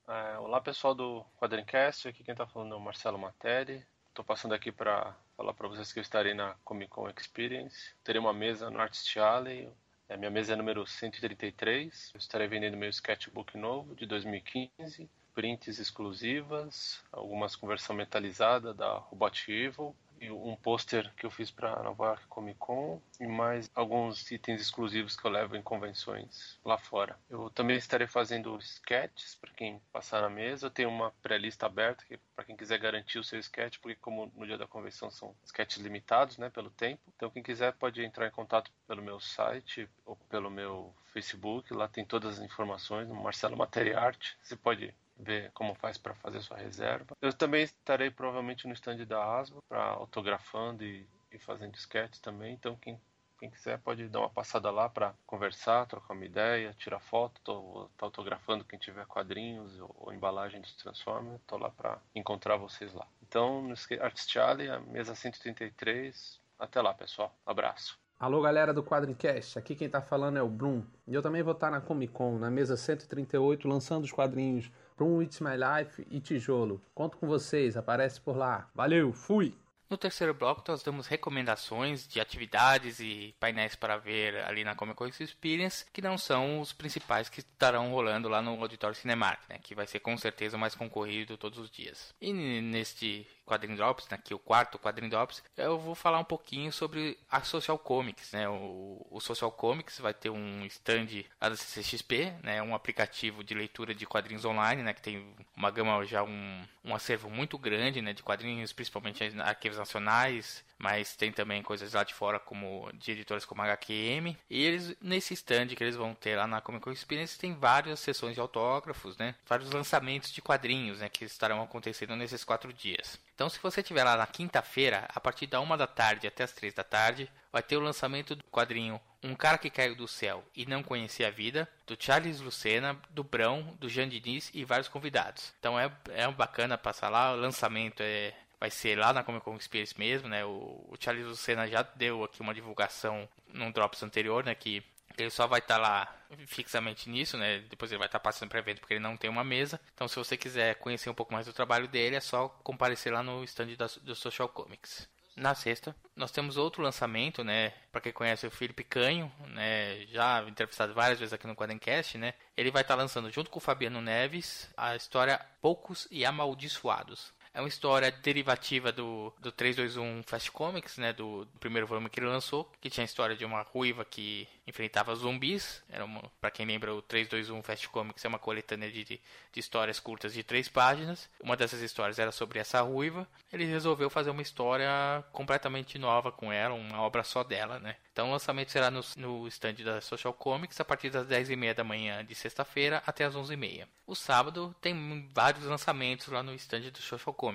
É, 0.07 0.37
olá 0.37 0.61
pessoal 0.61 0.95
do 0.95 1.25
Quadrincast, 1.37 2.07
aqui 2.07 2.23
quem 2.23 2.31
está 2.31 2.47
falando 2.47 2.73
é 2.73 2.77
o 2.77 2.79
Marcelo 2.79 3.19
Materi. 3.19 3.85
Estou 4.07 4.23
passando 4.23 4.53
aqui 4.53 4.71
para 4.71 5.13
falar 5.35 5.53
para 5.53 5.67
vocês 5.67 5.91
que 5.91 5.99
eu 5.99 6.01
estarei 6.01 6.33
na 6.33 6.55
Comic 6.63 6.89
Con 6.89 7.09
Experience. 7.09 7.93
Terei 8.05 8.21
uma 8.21 8.33
mesa 8.33 8.69
no 8.71 8.79
Artist 8.79 9.19
Alley, 9.19 9.69
é, 10.09 10.15
minha 10.15 10.31
mesa 10.31 10.53
é 10.53 10.55
número 10.55 10.85
133. 10.85 12.11
Eu 12.13 12.17
estarei 12.17 12.47
vendendo 12.47 12.77
meu 12.77 12.89
sketchbook 12.89 13.57
novo 13.57 13.95
de 13.95 14.05
2015, 14.05 15.09
prints 15.35 15.79
exclusivas, 15.79 17.03
algumas 17.11 17.55
conversão 17.55 17.95
metalizada 17.95 18.73
da 18.73 18.93
Robot 18.97 19.51
Evil, 19.51 19.95
um 20.21 20.55
pôster 20.55 21.11
que 21.15 21.25
eu 21.25 21.31
fiz 21.31 21.51
para 21.51 21.81
Nova 21.83 22.05
York 22.05 22.27
Comic 22.27 22.57
Con 22.59 23.01
e 23.19 23.27
mais 23.27 23.69
alguns 23.75 24.29
itens 24.31 24.61
exclusivos 24.61 25.15
que 25.15 25.25
eu 25.25 25.31
levo 25.31 25.55
em 25.55 25.61
convenções 25.61 26.59
lá 26.63 26.77
fora. 26.77 27.17
Eu 27.29 27.49
também 27.49 27.77
estarei 27.77 28.07
fazendo 28.07 28.57
sketches 28.57 29.35
para 29.35 29.51
quem 29.53 29.79
passar 29.91 30.21
na 30.21 30.29
mesa. 30.29 30.67
Eu 30.67 30.71
tenho 30.71 30.89
uma 30.89 31.11
pré-lista 31.21 31.65
aberta 31.65 32.03
para 32.35 32.45
quem 32.45 32.55
quiser 32.55 32.79
garantir 32.79 33.19
o 33.19 33.23
seu 33.23 33.39
sketch, 33.39 33.77
porque 33.79 33.95
como 33.95 34.31
no 34.35 34.45
dia 34.45 34.57
da 34.57 34.67
convenção 34.67 35.09
são 35.09 35.35
sketches 35.45 35.81
limitados, 35.81 36.37
né, 36.37 36.49
pelo 36.49 36.69
tempo. 36.69 37.01
Então 37.15 37.29
quem 37.29 37.43
quiser 37.43 37.73
pode 37.73 38.03
entrar 38.03 38.27
em 38.27 38.31
contato 38.31 38.71
pelo 38.87 39.01
meu 39.01 39.19
site 39.19 39.89
ou 40.05 40.15
pelo 40.29 40.49
meu 40.49 40.93
Facebook. 41.13 41.73
Lá 41.73 41.87
tem 41.87 42.05
todas 42.05 42.37
as 42.37 42.45
informações 42.45 43.07
no 43.07 43.15
Marcelo 43.15 43.57
Materiarte. 43.57 44.37
Você 44.41 44.55
pode 44.55 44.93
ver 45.19 45.51
como 45.53 45.75
faz 45.75 45.97
para 45.97 46.15
fazer 46.15 46.41
sua 46.41 46.57
reserva. 46.57 47.15
Eu 47.21 47.33
também 47.33 47.63
estarei 47.63 48.11
provavelmente 48.11 48.67
no 48.67 48.73
stand 48.73 49.05
da 49.05 49.39
Asma 49.39 49.59
para 49.67 49.83
autografando 49.83 50.83
e, 50.83 51.07
e 51.31 51.39
fazendo 51.39 51.75
sketches 51.75 52.19
também. 52.19 52.53
Então 52.53 52.75
quem 52.77 52.99
quem 53.39 53.49
quiser 53.49 53.77
pode 53.79 54.07
dar 54.09 54.19
uma 54.19 54.29
passada 54.29 54.71
lá 54.71 54.89
para 54.89 55.13
conversar, 55.25 55.85
trocar 55.85 56.13
uma 56.13 56.25
ideia, 56.25 56.73
tirar 56.73 56.99
foto. 56.99 57.39
Tô, 57.43 57.89
tô 57.95 58.05
autografando 58.05 58.65
quem 58.65 58.79
tiver 58.79 59.05
quadrinhos 59.05 59.79
ou, 59.79 59.95
ou 59.99 60.13
embalagem 60.13 60.59
dos 60.59 60.73
Transformers. 60.75 61.39
Tô 61.45 61.57
lá 61.57 61.69
para 61.69 61.99
encontrar 62.15 62.57
vocês 62.57 62.93
lá. 62.93 63.07
Então, 63.21 63.61
no 63.61 63.75
Artist 64.01 64.39
Alley, 64.39 64.69
a 64.69 64.79
mesa 64.79 65.13
133. 65.13 66.39
Até 66.57 66.81
lá, 66.81 66.93
pessoal. 66.93 67.33
Abraço. 67.45 67.99
Alô, 68.19 68.41
galera 68.41 68.73
do 68.73 68.83
Quadrincast. 68.83 69.59
Aqui 69.59 69.75
quem 69.75 69.87
tá 69.87 70.01
falando 70.01 70.37
é 70.37 70.41
o 70.41 70.49
Brum. 70.49 70.83
E 71.05 71.13
eu 71.13 71.21
também 71.21 71.43
vou 71.43 71.53
estar 71.53 71.69
na 71.69 71.79
Comic 71.79 72.11
Con, 72.11 72.39
na 72.39 72.49
mesa 72.49 72.75
138, 72.75 73.67
lançando 73.67 74.05
os 74.05 74.11
quadrinhos 74.11 74.71
Brum 74.97 75.21
It's 75.21 75.39
My 75.39 75.51
Life 75.55 76.05
e 76.09 76.19
Tijolo. 76.19 76.81
Conto 76.95 77.17
com 77.17 77.27
vocês, 77.27 77.77
aparece 77.77 78.19
por 78.19 78.35
lá. 78.35 78.67
Valeu, 78.73 79.13
fui! 79.13 79.53
No 79.89 79.97
terceiro 79.97 80.33
bloco, 80.33 80.63
nós 80.67 80.83
damos 80.83 81.07
recomendações 81.07 82.05
de 82.05 82.19
atividades 82.19 82.99
e 82.99 83.33
painéis 83.39 83.73
para 83.73 83.95
ver 83.95 84.43
ali 84.43 84.63
na 84.63 84.75
Comic 84.75 84.97
Con 84.97 85.07
Experience, 85.07 85.85
que 85.93 86.01
não 86.01 86.17
são 86.17 86.59
os 86.59 86.73
principais 86.73 87.29
que 87.29 87.39
estarão 87.39 87.89
rolando 87.91 88.27
lá 88.27 88.41
no 88.41 88.61
Auditório 88.61 88.95
Cinemark, 88.95 89.39
né, 89.47 89.59
que 89.63 89.73
vai 89.73 89.87
ser 89.87 89.99
com 89.99 90.17
certeza 90.17 90.57
o 90.57 90.59
mais 90.59 90.75
concorrido 90.75 91.37
todos 91.37 91.57
os 91.57 91.71
dias. 91.71 92.13
E 92.19 92.33
neste 92.33 93.25
Quadrinho 93.47 93.77
Drops, 93.77 94.09
né, 94.09 94.17
aqui 94.17 94.33
o 94.33 94.39
quarto 94.39 94.77
Quadrinho 94.77 95.09
Drops, 95.09 95.41
eu 95.55 95.79
vou 95.79 95.95
falar 95.95 96.19
um 96.19 96.25
pouquinho 96.25 96.71
sobre 96.71 97.17
a 97.31 97.41
Social 97.41 97.79
Comics, 97.79 98.33
né? 98.33 98.49
O, 98.49 99.07
o 99.09 99.21
Social 99.21 99.49
Comics 99.49 99.99
vai 99.99 100.13
ter 100.13 100.29
um 100.29 100.65
stand 100.65 101.23
da 101.39 101.55
CCXP, 101.55 102.33
né, 102.43 102.61
um 102.61 102.75
aplicativo 102.75 103.43
de 103.43 103.53
leitura 103.53 103.95
de 103.95 104.05
quadrinhos 104.05 104.43
online, 104.43 104.83
né, 104.83 104.93
que 104.93 105.01
tem 105.01 105.33
uma 105.55 105.71
gama 105.71 106.03
já 106.05 106.23
um, 106.23 106.61
um 106.83 106.93
acervo 106.93 107.29
muito 107.29 107.57
grande, 107.57 108.01
né, 108.01 108.11
de 108.11 108.21
quadrinhos, 108.21 108.73
principalmente 108.73 109.23
arquivos 109.39 109.76
nacionais, 109.77 110.63
mas 110.77 111.15
tem 111.15 111.31
também 111.31 111.63
coisas 111.63 111.93
lá 111.93 112.03
de 112.03 112.13
fora 112.13 112.39
como 112.39 112.89
de 112.93 113.11
editoras 113.11 113.45
como 113.45 113.61
HQM. 113.61 114.37
E 114.49 114.63
eles 114.63 114.95
nesse 115.01 115.33
stand 115.33 115.67
que 115.67 115.83
eles 115.83 115.95
vão 115.95 116.13
ter 116.13 116.35
lá 116.35 116.47
na 116.47 116.61
Comic 116.61 116.83
Con 116.83 116.91
Experience 116.91 117.37
tem 117.37 117.53
várias 117.53 117.99
sessões 117.99 118.35
de 118.35 118.39
autógrafos, 118.39 119.17
né? 119.17 119.35
Vários 119.47 119.71
lançamentos 119.71 120.31
de 120.31 120.41
quadrinhos, 120.41 120.99
né, 120.99 121.09
que 121.09 121.25
estarão 121.25 121.61
acontecendo 121.61 122.15
nesses 122.15 122.43
quatro 122.43 122.71
dias. 122.71 123.19
Então, 123.33 123.49
se 123.49 123.59
você 123.59 123.81
estiver 123.81 124.03
lá 124.03 124.17
na 124.17 124.25
quinta-feira, 124.25 125.07
a 125.13 125.19
partir 125.19 125.45
da 125.47 125.59
uma 125.59 125.77
da 125.77 125.85
tarde 125.85 126.27
até 126.27 126.43
as 126.43 126.51
três 126.51 126.73
da 126.73 126.83
tarde, 126.83 127.29
vai 127.51 127.61
ter 127.61 127.77
o 127.77 127.81
lançamento 127.81 128.35
do 128.35 128.43
quadrinho 128.45 128.99
Um 129.23 129.35
Cara 129.35 129.57
que 129.57 129.69
Caiu 129.69 129.95
do 129.95 130.07
Céu 130.07 130.43
e 130.55 130.65
Não 130.65 130.83
Conhecia 130.83 131.27
a 131.27 131.31
Vida, 131.31 131.67
do 131.85 131.95
Charles 131.99 132.39
Lucena, 132.39 132.99
do 133.09 133.23
Brão, 133.23 133.75
do 133.79 133.89
Jean 133.89 134.09
Diniz 134.09 134.49
e 134.53 134.63
vários 134.63 134.87
convidados. 134.87 135.53
Então 135.59 135.79
é, 135.79 135.91
é 136.09 136.27
bacana 136.31 136.77
passar 136.77 137.09
lá, 137.09 137.33
o 137.33 137.35
lançamento 137.35 138.01
é, 138.01 138.33
vai 138.59 138.69
ser 138.69 138.97
lá 138.97 139.13
na 139.13 139.23
Comic 139.23 139.43
Con 139.43 139.55
Experience 139.55 139.97
mesmo, 139.97 140.27
né? 140.27 140.45
O, 140.45 140.85
o 140.89 140.95
Charles 140.99 141.25
Lucena 141.25 141.67
já 141.67 141.81
deu 141.81 142.23
aqui 142.23 142.41
uma 142.41 142.53
divulgação 142.53 143.27
num 143.53 143.71
Drops 143.71 144.03
anterior, 144.03 144.43
né? 144.43 144.55
Que 144.55 144.83
ele 145.17 145.29
só 145.29 145.47
vai 145.47 145.59
estar 145.59 145.75
tá 145.75 145.81
lá 145.81 146.15
fixamente 146.45 147.09
nisso, 147.09 147.37
né? 147.37 147.59
Depois 147.69 147.91
ele 147.91 147.99
vai 147.99 148.07
estar 148.07 148.19
tá 148.19 148.23
passando 148.23 148.49
para 148.49 148.59
evento 148.59 148.79
porque 148.79 148.93
ele 148.93 149.03
não 149.03 149.17
tem 149.17 149.29
uma 149.29 149.43
mesa. 149.43 149.79
Então, 149.93 150.07
se 150.07 150.15
você 150.15 150.37
quiser 150.37 150.75
conhecer 150.75 151.09
um 151.09 151.13
pouco 151.13 151.33
mais 151.33 151.45
do 151.45 151.53
trabalho 151.53 151.87
dele, 151.87 152.15
é 152.15 152.19
só 152.19 152.49
comparecer 152.63 153.11
lá 153.11 153.23
no 153.23 153.43
stand 153.43 153.75
da, 153.75 153.87
do 154.01 154.15
Social 154.15 154.49
Comics. 154.49 155.07
Na 155.35 155.53
sexta, 155.53 155.95
nós 156.15 156.31
temos 156.31 156.57
outro 156.57 156.81
lançamento, 156.81 157.43
né? 157.43 157.71
Para 157.91 158.01
quem 158.01 158.11
conhece 158.11 158.47
o 158.47 158.51
Felipe 158.51 158.83
Canho, 158.83 159.31
né? 159.49 160.05
Já 160.07 160.43
entrevistado 160.47 160.95
várias 160.95 161.19
vezes 161.19 161.33
aqui 161.33 161.45
no 161.45 161.55
Quadencast, 161.55 162.17
né? 162.17 162.33
Ele 162.55 162.71
vai 162.71 162.81
estar 162.81 162.95
tá 162.95 163.01
lançando 163.01 163.29
junto 163.31 163.51
com 163.51 163.59
o 163.59 163.61
Fabiano 163.61 164.01
Neves 164.01 164.67
a 164.75 164.95
história 164.95 165.39
Poucos 165.61 166.07
e 166.09 166.25
Amaldiçoados. 166.25 167.36
É 167.57 167.59
uma 167.59 167.67
história 167.67 168.11
derivativa 168.11 168.91
do, 168.91 169.33
do 169.39 169.51
321 169.51 170.21
Fast 170.21 170.51
Comics, 170.51 170.99
né? 170.99 171.11
Do, 171.11 171.43
do, 171.43 171.59
primeiro 171.59 171.87
volume 171.87 172.07
que 172.07 172.19
ele 172.19 172.27
lançou, 172.27 172.71
que 172.79 172.87
tinha 172.87 173.03
a 173.03 173.05
história 173.05 173.35
de 173.35 173.43
uma 173.43 173.63
ruiva 173.63 174.05
que 174.05 174.47
enfrentava 174.67 175.15
zumbis. 175.15 175.81
Era 175.89 176.05
uma, 176.05 176.21
para 176.39 176.51
quem 176.51 176.67
lembra, 176.67 176.93
o 176.93 177.01
321 177.01 177.63
Fast 177.63 177.89
Comics 177.89 178.23
é 178.23 178.27
uma 178.27 178.37
coletânea 178.37 178.91
de, 178.91 179.03
de, 179.03 179.19
de, 179.51 179.59
histórias 179.59 179.99
curtas 179.99 180.35
de 180.35 180.43
três 180.43 180.69
páginas. 180.69 181.27
Uma 181.41 181.57
dessas 181.57 181.81
histórias 181.81 182.19
era 182.19 182.31
sobre 182.31 182.59
essa 182.59 182.79
ruiva. 182.81 183.27
Ele 183.51 183.65
resolveu 183.65 184.07
fazer 184.07 184.29
uma 184.29 184.43
história 184.43 184.87
completamente 185.31 185.97
nova 185.97 186.31
com 186.31 186.53
ela, 186.53 186.75
uma 186.75 187.01
obra 187.01 187.23
só 187.23 187.43
dela, 187.43 187.79
né? 187.79 187.95
Então 188.13 188.29
o 188.29 188.31
lançamento 188.31 188.71
será 188.71 188.91
no, 188.91 189.01
no 189.15 189.47
stand 189.47 189.75
da 189.83 189.99
Social 190.01 190.33
Comics 190.33 190.79
a 190.79 190.85
partir 190.85 191.09
das 191.09 191.27
10h30 191.27 191.73
da 191.73 191.83
manhã 191.83 192.23
de 192.23 192.35
sexta-feira 192.35 193.01
até 193.05 193.25
as 193.25 193.35
11h30. 193.35 193.87
O 194.07 194.15
sábado 194.15 194.75
tem 194.81 195.29
vários 195.33 195.65
lançamentos 195.65 196.27
lá 196.27 196.41
no 196.41 196.53
stand 196.55 196.89
do 196.91 196.97
Social 196.99 197.33
Comics. 197.33 197.46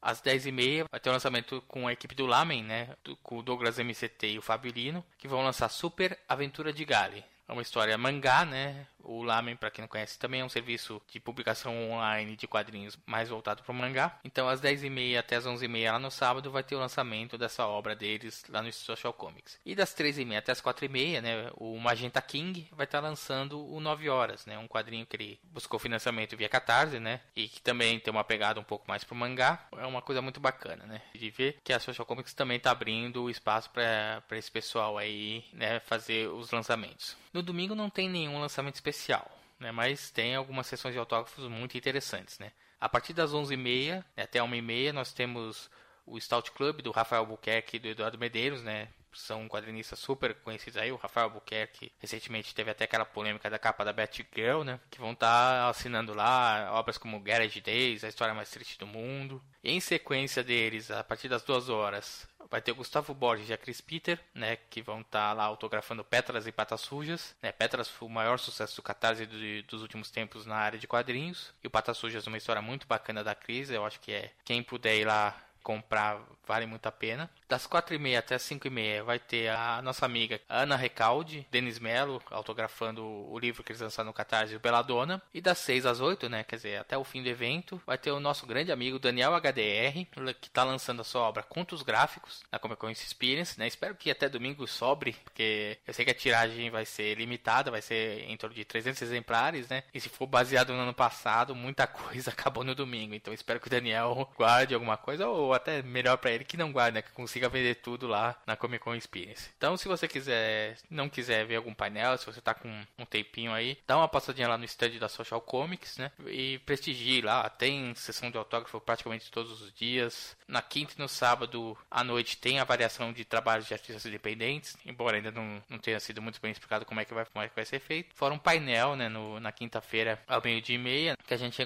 Às 0.00 0.22
10h30 0.22 0.86
vai 0.90 1.00
ter 1.00 1.08
o 1.08 1.12
um 1.12 1.14
lançamento 1.14 1.62
com 1.66 1.88
a 1.88 1.92
equipe 1.92 2.14
do 2.14 2.26
Lamen, 2.26 2.62
né? 2.62 2.96
Com 3.22 3.38
o 3.38 3.42
Douglas 3.42 3.78
MCT 3.78 4.28
e 4.28 4.38
o 4.38 4.42
Fabilino, 4.42 5.04
que 5.18 5.28
vão 5.28 5.42
lançar 5.42 5.68
Super 5.68 6.18
Aventura 6.28 6.72
de 6.72 6.84
Gali. 6.84 7.24
É 7.48 7.52
uma 7.52 7.62
história 7.62 7.96
mangá, 7.96 8.44
né? 8.44 8.86
O 9.02 9.22
Lamen, 9.22 9.56
para 9.56 9.70
quem 9.70 9.82
não 9.82 9.88
conhece, 9.88 10.18
também 10.18 10.40
é 10.40 10.44
um 10.44 10.48
serviço 10.48 11.00
de 11.10 11.20
publicação 11.20 11.90
online 11.90 12.36
de 12.36 12.46
quadrinhos 12.46 12.98
mais 13.06 13.28
voltado 13.28 13.62
para 13.62 13.72
o 13.72 13.74
mangá. 13.74 14.18
Então, 14.24 14.48
às 14.48 14.60
10h30 14.60 15.18
até 15.18 15.36
as 15.36 15.46
11h30 15.46 15.92
lá 15.92 15.98
no 15.98 16.10
sábado, 16.10 16.50
vai 16.50 16.62
ter 16.62 16.74
o 16.74 16.78
lançamento 16.78 17.38
dessa 17.38 17.66
obra 17.66 17.94
deles 17.94 18.44
lá 18.48 18.62
no 18.62 18.72
Social 18.72 19.12
Comics. 19.12 19.58
E 19.64 19.74
das 19.74 19.94
3h30 19.94 20.38
até 20.38 20.52
as 20.52 20.60
4h30, 20.60 21.20
né? 21.20 21.50
O 21.54 21.78
Magenta 21.78 22.20
King 22.20 22.68
vai 22.72 22.84
estar 22.84 23.00
tá 23.00 23.08
lançando 23.08 23.64
o 23.72 23.80
9 23.80 24.08
Horas, 24.08 24.46
né? 24.46 24.58
Um 24.58 24.68
quadrinho 24.68 25.06
que 25.06 25.16
ele 25.16 25.40
buscou 25.44 25.78
financiamento 25.78 26.36
via 26.36 26.48
Catarse, 26.48 26.98
né? 26.98 27.20
E 27.34 27.48
que 27.48 27.60
também 27.60 27.98
tem 27.98 28.12
uma 28.12 28.24
pegada 28.24 28.60
um 28.60 28.64
pouco 28.64 28.84
mais 28.88 29.04
para 29.04 29.14
o 29.14 29.18
mangá. 29.18 29.66
É 29.76 29.86
uma 29.86 30.02
coisa 30.02 30.20
muito 30.20 30.40
bacana, 30.40 30.84
né? 30.86 31.02
De 31.14 31.30
ver 31.30 31.58
que 31.64 31.72
a 31.72 31.80
Social 31.80 32.06
Comics 32.06 32.34
também 32.34 32.56
está 32.56 32.70
abrindo 32.70 33.30
espaço 33.30 33.70
para 33.70 34.22
esse 34.32 34.50
pessoal 34.50 34.98
aí, 34.98 35.44
né? 35.52 35.80
Fazer 35.80 36.28
os 36.28 36.50
lançamentos. 36.50 37.16
No 37.32 37.42
domingo 37.42 37.74
não 37.74 37.90
tem 37.90 38.08
nenhum 38.08 38.40
lançamento 38.40 38.76
especial, 38.88 39.30
né? 39.58 39.70
mas 39.70 40.10
tem 40.10 40.34
algumas 40.34 40.66
sessões 40.66 40.92
de 40.92 40.98
autógrafos 40.98 41.48
muito 41.48 41.76
interessantes. 41.76 42.38
Né? 42.38 42.52
A 42.80 42.88
partir 42.88 43.12
das 43.12 43.32
11h30 43.32 44.04
até 44.16 44.40
1h30 44.40 44.92
nós 44.92 45.12
temos 45.12 45.70
o 46.06 46.18
Stout 46.20 46.52
Club 46.52 46.80
do 46.80 46.90
Rafael 46.90 47.26
Buquerque 47.26 47.76
e 47.76 47.80
do 47.80 47.88
Eduardo 47.88 48.18
Medeiros, 48.18 48.62
né? 48.62 48.88
São 49.12 49.48
quadrinistas 49.48 49.98
super 49.98 50.34
conhecidos 50.36 50.76
aí. 50.76 50.92
O 50.92 50.96
Rafael 50.96 51.30
Buquerque 51.30 51.92
recentemente 51.98 52.54
teve 52.54 52.70
até 52.70 52.84
aquela 52.84 53.04
polêmica 53.04 53.50
da 53.50 53.58
capa 53.58 53.84
da 53.84 53.92
Batgirl, 53.92 54.62
né? 54.62 54.80
Que 54.90 55.00
vão 55.00 55.12
estar 55.12 55.26
tá 55.26 55.68
assinando 55.68 56.14
lá 56.14 56.70
obras 56.72 56.98
como 56.98 57.20
Garage 57.20 57.60
Days, 57.60 58.04
A 58.04 58.08
História 58.08 58.34
Mais 58.34 58.50
Triste 58.50 58.78
do 58.78 58.86
Mundo. 58.86 59.42
Em 59.62 59.80
sequência 59.80 60.42
deles, 60.42 60.90
a 60.90 61.02
partir 61.02 61.28
das 61.28 61.42
duas 61.42 61.68
horas, 61.68 62.28
vai 62.50 62.60
ter 62.60 62.72
o 62.72 62.76
Gustavo 62.76 63.14
Borges 63.14 63.48
e 63.48 63.52
a 63.52 63.58
Chris 63.58 63.80
Peter, 63.80 64.18
né, 64.34 64.56
que 64.70 64.80
vão 64.82 65.00
estar 65.00 65.28
tá 65.28 65.32
lá 65.32 65.44
autografando 65.44 66.04
Petras 66.04 66.46
e 66.46 66.52
Patas 66.52 66.80
Sujas. 66.80 67.34
Né, 67.42 67.52
Petras 67.52 67.88
foi 67.88 68.08
o 68.08 68.10
maior 68.10 68.38
sucesso 68.38 68.76
do 68.76 68.82
Catarse 68.82 69.26
do, 69.26 69.62
dos 69.64 69.82
últimos 69.82 70.10
tempos 70.10 70.46
na 70.46 70.56
área 70.56 70.78
de 70.78 70.86
quadrinhos. 70.86 71.52
E 71.62 71.66
o 71.66 71.70
Patas 71.70 71.96
Sujas 71.98 72.26
é 72.26 72.28
uma 72.28 72.38
história 72.38 72.62
muito 72.62 72.86
bacana 72.86 73.22
da 73.22 73.34
Cris. 73.34 73.70
Eu 73.70 73.84
acho 73.84 74.00
que 74.00 74.12
é 74.12 74.32
quem 74.44 74.62
puder 74.62 74.96
ir 74.96 75.04
lá 75.04 75.36
comprar 75.62 76.20
vale 76.46 76.66
muito 76.66 76.86
a 76.86 76.92
pena. 76.92 77.30
Das 77.48 77.66
4h30 77.66 78.18
até 78.18 78.34
as 78.34 78.42
5h30 78.42 79.02
vai 79.04 79.18
ter 79.18 79.48
a 79.48 79.80
nossa 79.80 80.04
amiga 80.04 80.38
Ana 80.48 80.76
Recalde, 80.76 81.46
Denis 81.50 81.78
Melo, 81.78 82.22
autografando 82.30 83.02
o 83.02 83.38
livro 83.38 83.64
que 83.64 83.72
eles 83.72 83.80
lançaram 83.80 84.08
no 84.08 84.12
Catarse, 84.12 84.54
o 84.54 84.60
Beladona. 84.60 85.22
E 85.32 85.40
das 85.40 85.56
6 85.58 85.86
às 85.86 86.00
8, 86.00 86.28
né, 86.28 86.44
quer 86.44 86.56
dizer, 86.56 86.78
até 86.78 86.98
o 86.98 87.04
fim 87.04 87.22
do 87.22 87.28
evento, 87.28 87.80
vai 87.86 87.96
ter 87.96 88.10
o 88.10 88.20
nosso 88.20 88.46
grande 88.46 88.70
amigo 88.70 88.98
Daniel 88.98 89.32
HDR, 89.32 90.04
que 90.38 90.48
está 90.48 90.62
lançando 90.62 91.00
a 91.00 91.04
sua 91.04 91.22
obra 91.22 91.42
Contos 91.42 91.82
Gráficos 91.82 92.42
na 92.52 92.58
Comic 92.58 92.78
Con 92.80 92.90
Experience, 92.90 93.58
né. 93.58 93.66
Espero 93.66 93.94
que 93.94 94.10
até 94.10 94.28
domingo 94.28 94.66
sobre, 94.66 95.14
porque 95.24 95.78
eu 95.86 95.94
sei 95.94 96.04
que 96.04 96.10
a 96.10 96.14
tiragem 96.14 96.68
vai 96.68 96.84
ser 96.84 97.14
limitada, 97.14 97.70
vai 97.70 97.80
ser 97.80 98.24
em 98.28 98.36
torno 98.36 98.54
de 98.54 98.64
300 98.66 99.00
exemplares, 99.00 99.68
né. 99.70 99.84
E 99.94 100.00
se 100.00 100.10
for 100.10 100.26
baseado 100.26 100.74
no 100.74 100.80
ano 100.80 100.92
passado, 100.92 101.54
muita 101.54 101.86
coisa 101.86 102.28
acabou 102.30 102.62
no 102.62 102.74
domingo. 102.74 103.14
Então 103.14 103.32
espero 103.32 103.58
que 103.58 103.68
o 103.68 103.70
Daniel 103.70 104.30
guarde 104.36 104.74
alguma 104.74 104.98
coisa, 104.98 105.26
ou 105.26 105.54
até 105.54 105.82
melhor 105.82 106.18
para 106.18 106.30
ele 106.30 106.44
que 106.44 106.58
não 106.58 106.70
guarde, 106.70 106.96
né, 106.96 107.02
que 107.02 107.12
consiga 107.12 107.37
vender 107.46 107.76
tudo 107.76 108.08
lá 108.08 108.40
na 108.44 108.56
Comic 108.56 108.82
Con 108.82 108.94
Experience. 108.94 109.50
Então, 109.56 109.76
se 109.76 109.86
você 109.86 110.08
quiser, 110.08 110.76
não 110.90 111.08
quiser 111.08 111.46
ver 111.46 111.56
algum 111.56 111.74
painel, 111.74 112.18
se 112.18 112.26
você 112.26 112.40
tá 112.40 112.54
com 112.54 112.68
um 112.98 113.04
tempinho 113.04 113.52
aí, 113.52 113.78
dá 113.86 113.96
uma 113.96 114.08
passadinha 114.08 114.48
lá 114.48 114.58
no 114.58 114.64
stand 114.64 114.98
da 114.98 115.08
Social 115.08 115.40
Comics, 115.40 115.98
né? 115.98 116.10
E 116.26 116.58
prestigie 116.60 117.20
lá. 117.20 117.48
Tem 117.48 117.94
sessão 117.94 118.30
de 118.30 118.38
autógrafo 118.38 118.80
praticamente 118.80 119.30
todos 119.30 119.60
os 119.62 119.72
dias. 119.72 120.36
Na 120.48 120.62
quinta 120.62 120.94
e 120.96 120.98
no 120.98 121.08
sábado 121.08 121.76
à 121.90 122.02
noite 122.02 122.36
tem 122.38 122.58
a 122.58 122.64
variação 122.64 123.12
de 123.12 123.24
trabalhos 123.24 123.66
de 123.66 123.74
artistas 123.74 124.06
independentes, 124.06 124.76
embora 124.84 125.16
ainda 125.16 125.30
não, 125.30 125.62
não 125.68 125.78
tenha 125.78 126.00
sido 126.00 126.22
muito 126.22 126.40
bem 126.40 126.50
explicado 126.50 126.84
como 126.84 127.00
é 127.00 127.04
que 127.04 127.12
vai, 127.12 127.24
como 127.26 127.44
é 127.44 127.48
que 127.48 127.54
vai 127.54 127.64
ser 127.64 127.78
feito. 127.78 128.14
Fora 128.14 128.32
um 128.32 128.38
painel, 128.38 128.96
né, 128.96 129.08
no, 129.08 129.38
na 129.38 129.52
quinta-feira 129.52 130.22
ao 130.26 130.40
meio-dia 130.42 130.76
e 130.76 130.78
meia, 130.78 131.16
que 131.26 131.34
a 131.34 131.36
gente 131.36 131.58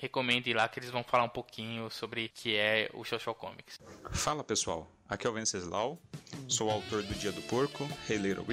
recomenda 0.00 0.48
ir 0.48 0.54
lá, 0.54 0.68
que 0.68 0.78
eles 0.78 0.90
vão 0.90 1.02
falar 1.02 1.24
um 1.24 1.28
pouquinho 1.28 1.90
sobre 1.90 2.26
o 2.26 2.28
que 2.28 2.56
é 2.56 2.90
o 2.92 3.04
Social 3.04 3.34
Comics. 3.34 3.80
Fala 4.12 4.44
pessoal, 4.44 4.90
aqui 5.08 5.26
é 5.26 5.30
o 5.30 5.32
Venceslau, 5.32 6.00
sou 6.48 6.70
autor 6.70 7.02
do 7.02 7.14
Dia 7.14 7.32
do 7.32 7.42
Porco, 7.42 7.88
Rei 8.06 8.18
Little 8.18 8.46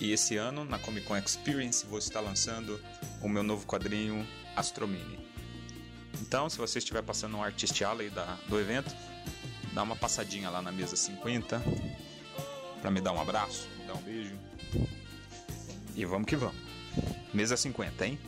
e 0.00 0.12
esse 0.12 0.36
ano 0.36 0.64
na 0.64 0.78
Comic 0.78 1.06
Con 1.06 1.16
Experience 1.16 1.86
vou 1.86 1.98
estar 1.98 2.20
lançando 2.20 2.80
o 3.22 3.28
meu 3.28 3.42
novo 3.42 3.64
quadrinho 3.66 4.26
Astromini. 4.56 5.18
Então, 6.20 6.48
se 6.48 6.58
você 6.58 6.78
estiver 6.78 7.02
passando 7.02 7.36
um 7.36 7.42
Artist 7.42 7.82
Alley 7.84 8.10
da, 8.10 8.38
do 8.48 8.58
evento, 8.58 8.94
dá 9.72 9.82
uma 9.82 9.96
passadinha 9.96 10.50
lá 10.50 10.60
na 10.60 10.72
mesa 10.72 10.96
50 10.96 11.62
para 12.80 12.90
me 12.90 13.00
dar 13.00 13.12
um 13.12 13.20
abraço, 13.20 13.68
me 13.78 13.86
dar 13.86 13.94
um 13.94 14.02
beijo. 14.02 14.34
E 15.94 16.04
vamos 16.04 16.26
que 16.26 16.36
vamos. 16.36 16.56
Mesa 17.32 17.56
50, 17.56 18.06
hein? 18.06 18.18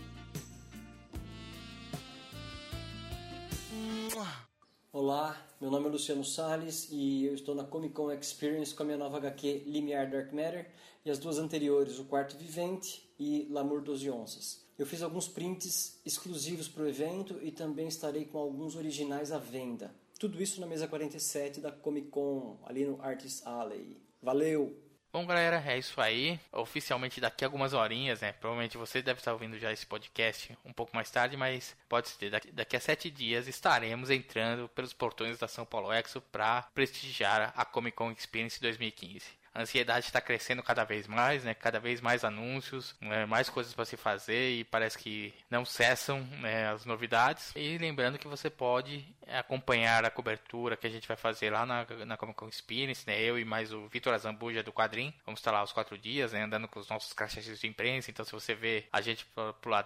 Olá, 5.19 5.35
meu 5.63 5.71
nome 5.71 5.87
é 5.87 5.89
Luciano 5.89 6.23
Salles 6.23 6.89
e 6.91 7.25
eu 7.25 7.33
estou 7.33 7.55
na 7.55 7.65
Comic 7.65 7.95
Con 7.95 8.13
Experience 8.13 8.75
com 8.75 8.83
a 8.83 8.87
minha 8.87 8.99
nova 8.99 9.17
HQ 9.17 9.63
Limiar 9.65 10.11
Dark 10.11 10.31
Matter 10.31 10.71
e 11.07 11.11
as 11.11 11.19
duas 11.19 11.39
anteriores, 11.39 11.99
O 11.99 12.05
Quarto 12.05 12.37
Vivente 12.37 13.11
e 13.19 13.49
L'amour 13.51 13.81
dos 13.81 14.07
Onças. 14.07 14.61
Eu 14.79 14.85
fiz 14.85 15.01
alguns 15.01 15.27
prints 15.27 15.99
exclusivos 16.05 16.69
para 16.69 16.83
o 16.83 16.87
evento 16.87 17.39
e 17.41 17.51
também 17.51 17.89
estarei 17.89 18.27
com 18.27 18.37
alguns 18.37 18.77
originais 18.77 19.33
à 19.33 19.39
venda. 19.39 19.91
Tudo 20.21 20.43
isso 20.43 20.61
na 20.61 20.67
mesa 20.67 20.87
47 20.87 21.63
da 21.63 21.73
Comic 21.73 22.09
Con, 22.09 22.59
ali 22.67 22.85
no 22.85 23.01
Artist 23.01 23.41
Alley. 23.47 23.97
Valeu! 24.21 24.77
Bom, 25.17 25.25
galera, 25.25 25.65
é 25.67 25.79
isso 25.79 25.99
aí. 25.99 26.39
Oficialmente 26.53 27.23
daqui 27.23 27.43
a 27.43 27.47
algumas 27.47 27.73
horinhas, 27.73 28.21
né? 28.21 28.33
Provavelmente 28.33 28.77
você 28.77 29.01
deve 29.01 29.19
estar 29.19 29.33
ouvindo 29.33 29.59
já 29.59 29.73
esse 29.73 29.87
podcast 29.87 30.55
um 30.63 30.75
pouco 30.75 30.95
mais 30.95 31.11
tarde, 31.11 31.39
mas 31.39 31.75
pode 31.89 32.11
ser. 32.11 32.29
Daqui, 32.29 32.53
daqui 32.53 32.77
a 32.77 32.81
sete 32.81 33.11
dias 33.11 33.49
estaremos 33.49 34.11
entrando 34.11 34.69
pelos 34.69 34.93
portões 34.93 35.39
da 35.39 35.49
São 35.49 35.65
Paulo 35.65 35.91
Expo 35.91 36.21
para 36.21 36.65
prestigiar 36.75 37.51
a 37.57 37.65
Comic 37.65 37.97
Con 37.97 38.11
Experience 38.11 38.61
2015 38.61 39.25
a 39.57 39.63
ansiedade 39.63 40.05
está 40.05 40.21
crescendo 40.21 40.63
cada 40.63 40.85
vez 40.85 41.07
mais, 41.07 41.43
né? 41.43 41.55
Cada 41.55 41.81
vez 41.81 42.01
mais 42.01 42.25
anúncios, 42.25 42.95
né? 43.01 43.25
mais 43.25 43.49
coisas 43.49 43.73
para 43.73 43.87
se 43.87 43.97
fazer 43.97 44.51
e 44.51 44.65
parece 44.65 44.99
que 44.99 45.35
não 45.51 45.65
cessam 45.65 46.21
né? 46.41 46.69
as 46.69 46.85
novidades. 46.85 47.53
E 47.57 47.79
lembrando 47.79 48.19
que 48.19 48.29
você 48.29 48.51
pode 48.51 49.07
acompanhar 49.27 50.05
a 50.05 50.11
cobertura 50.11 50.77
que 50.77 50.87
a 50.87 50.91
gente 50.91 51.09
vai 51.09 51.17
fazer 51.17 51.51
lá 51.51 51.65
na, 51.65 51.87
na 52.05 52.17
Comic 52.19 52.37
Con 52.37 52.49
Experience, 52.49 53.07
né? 53.07 53.19
Eu 53.19 53.39
e 53.39 53.45
mais 53.45 53.73
o 53.73 53.89
Vitor 53.89 54.13
Azambuja 54.13 54.63
do 54.63 54.73
Quadrim. 54.73 55.15
Vamos 55.25 55.41
estar 55.41 55.53
lá 55.53 55.63
os 55.63 55.73
quatro 55.73 55.97
dias, 55.97 56.33
né? 56.33 56.43
Andando 56.43 56.69
com 56.69 56.79
os 56.79 56.89
nossos 56.89 57.15
crachás 57.15 57.47
de 57.47 57.67
imprensa. 57.67 58.11
Então, 58.11 58.27
se 58.27 58.33
você 58.33 58.55
vê 58.55 58.85
a 58.93 59.01
gente 59.01 59.25
por 59.63 59.71
lá, 59.71 59.83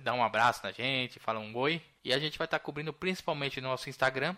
dá 0.00 0.14
um 0.14 0.24
abraço 0.24 0.60
na 0.64 0.72
gente, 0.72 1.18
fala 1.18 1.38
um 1.38 1.54
oi. 1.54 1.82
E 2.02 2.14
a 2.14 2.18
gente 2.18 2.38
vai 2.38 2.46
estar 2.46 2.58
cobrindo 2.58 2.92
principalmente 2.92 3.60
no 3.60 3.68
nosso 3.68 3.90
Instagram, 3.90 4.34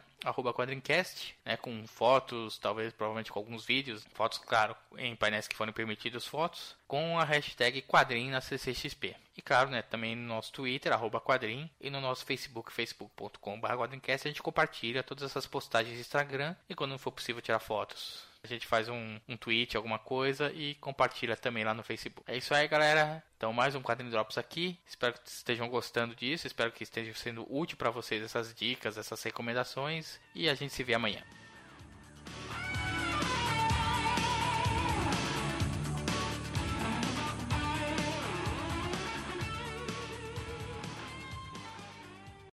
quadrincast, 0.54 1.36
né, 1.44 1.56
com 1.56 1.86
fotos, 1.86 2.58
talvez 2.58 2.92
provavelmente 2.92 3.30
com 3.30 3.38
alguns 3.38 3.64
vídeos, 3.64 4.04
fotos, 4.14 4.38
claro, 4.38 4.76
em 4.98 5.14
painéis 5.14 5.46
que 5.46 5.54
forem 5.54 5.72
permitidos 5.72 6.26
fotos, 6.26 6.74
com 6.88 7.18
a 7.18 7.24
hashtag 7.24 7.82
quadrim 7.82 8.30
na 8.30 8.40
CCXP. 8.40 9.14
E 9.36 9.40
claro, 9.42 9.70
né, 9.70 9.80
também 9.80 10.16
no 10.16 10.26
nosso 10.26 10.52
Twitter, 10.52 10.92
quadrim, 11.20 11.70
e 11.80 11.88
no 11.88 12.00
nosso 12.00 12.24
Facebook, 12.24 12.72
facebook.com.br 12.72 13.74
quadrincast, 13.76 14.26
a 14.26 14.30
gente 14.30 14.42
compartilha 14.42 15.02
todas 15.02 15.22
essas 15.24 15.46
postagens 15.46 15.94
de 15.94 16.00
Instagram 16.00 16.56
e 16.68 16.74
quando 16.74 16.98
for 16.98 17.12
possível 17.12 17.40
tirar 17.40 17.60
fotos. 17.60 18.31
A 18.44 18.48
gente 18.48 18.66
faz 18.66 18.88
um, 18.88 19.20
um 19.28 19.36
tweet, 19.36 19.76
alguma 19.76 20.00
coisa 20.00 20.52
e 20.52 20.74
compartilha 20.76 21.36
também 21.36 21.62
lá 21.62 21.72
no 21.72 21.84
Facebook. 21.84 22.30
É 22.30 22.36
isso 22.36 22.52
aí, 22.52 22.66
galera. 22.66 23.22
Então, 23.36 23.52
mais 23.52 23.74
um 23.76 23.82
Quadrinho 23.82 24.10
Drops 24.10 24.36
aqui. 24.36 24.78
Espero 24.84 25.14
que 25.14 25.28
estejam 25.28 25.68
gostando 25.68 26.14
disso. 26.14 26.46
Espero 26.46 26.72
que 26.72 26.82
esteja 26.82 27.14
sendo 27.14 27.46
útil 27.48 27.76
para 27.76 27.90
vocês 27.90 28.22
essas 28.22 28.52
dicas, 28.52 28.98
essas 28.98 29.22
recomendações. 29.22 30.18
E 30.34 30.48
a 30.48 30.54
gente 30.54 30.72
se 30.72 30.82
vê 30.82 30.94
amanhã. 30.94 31.22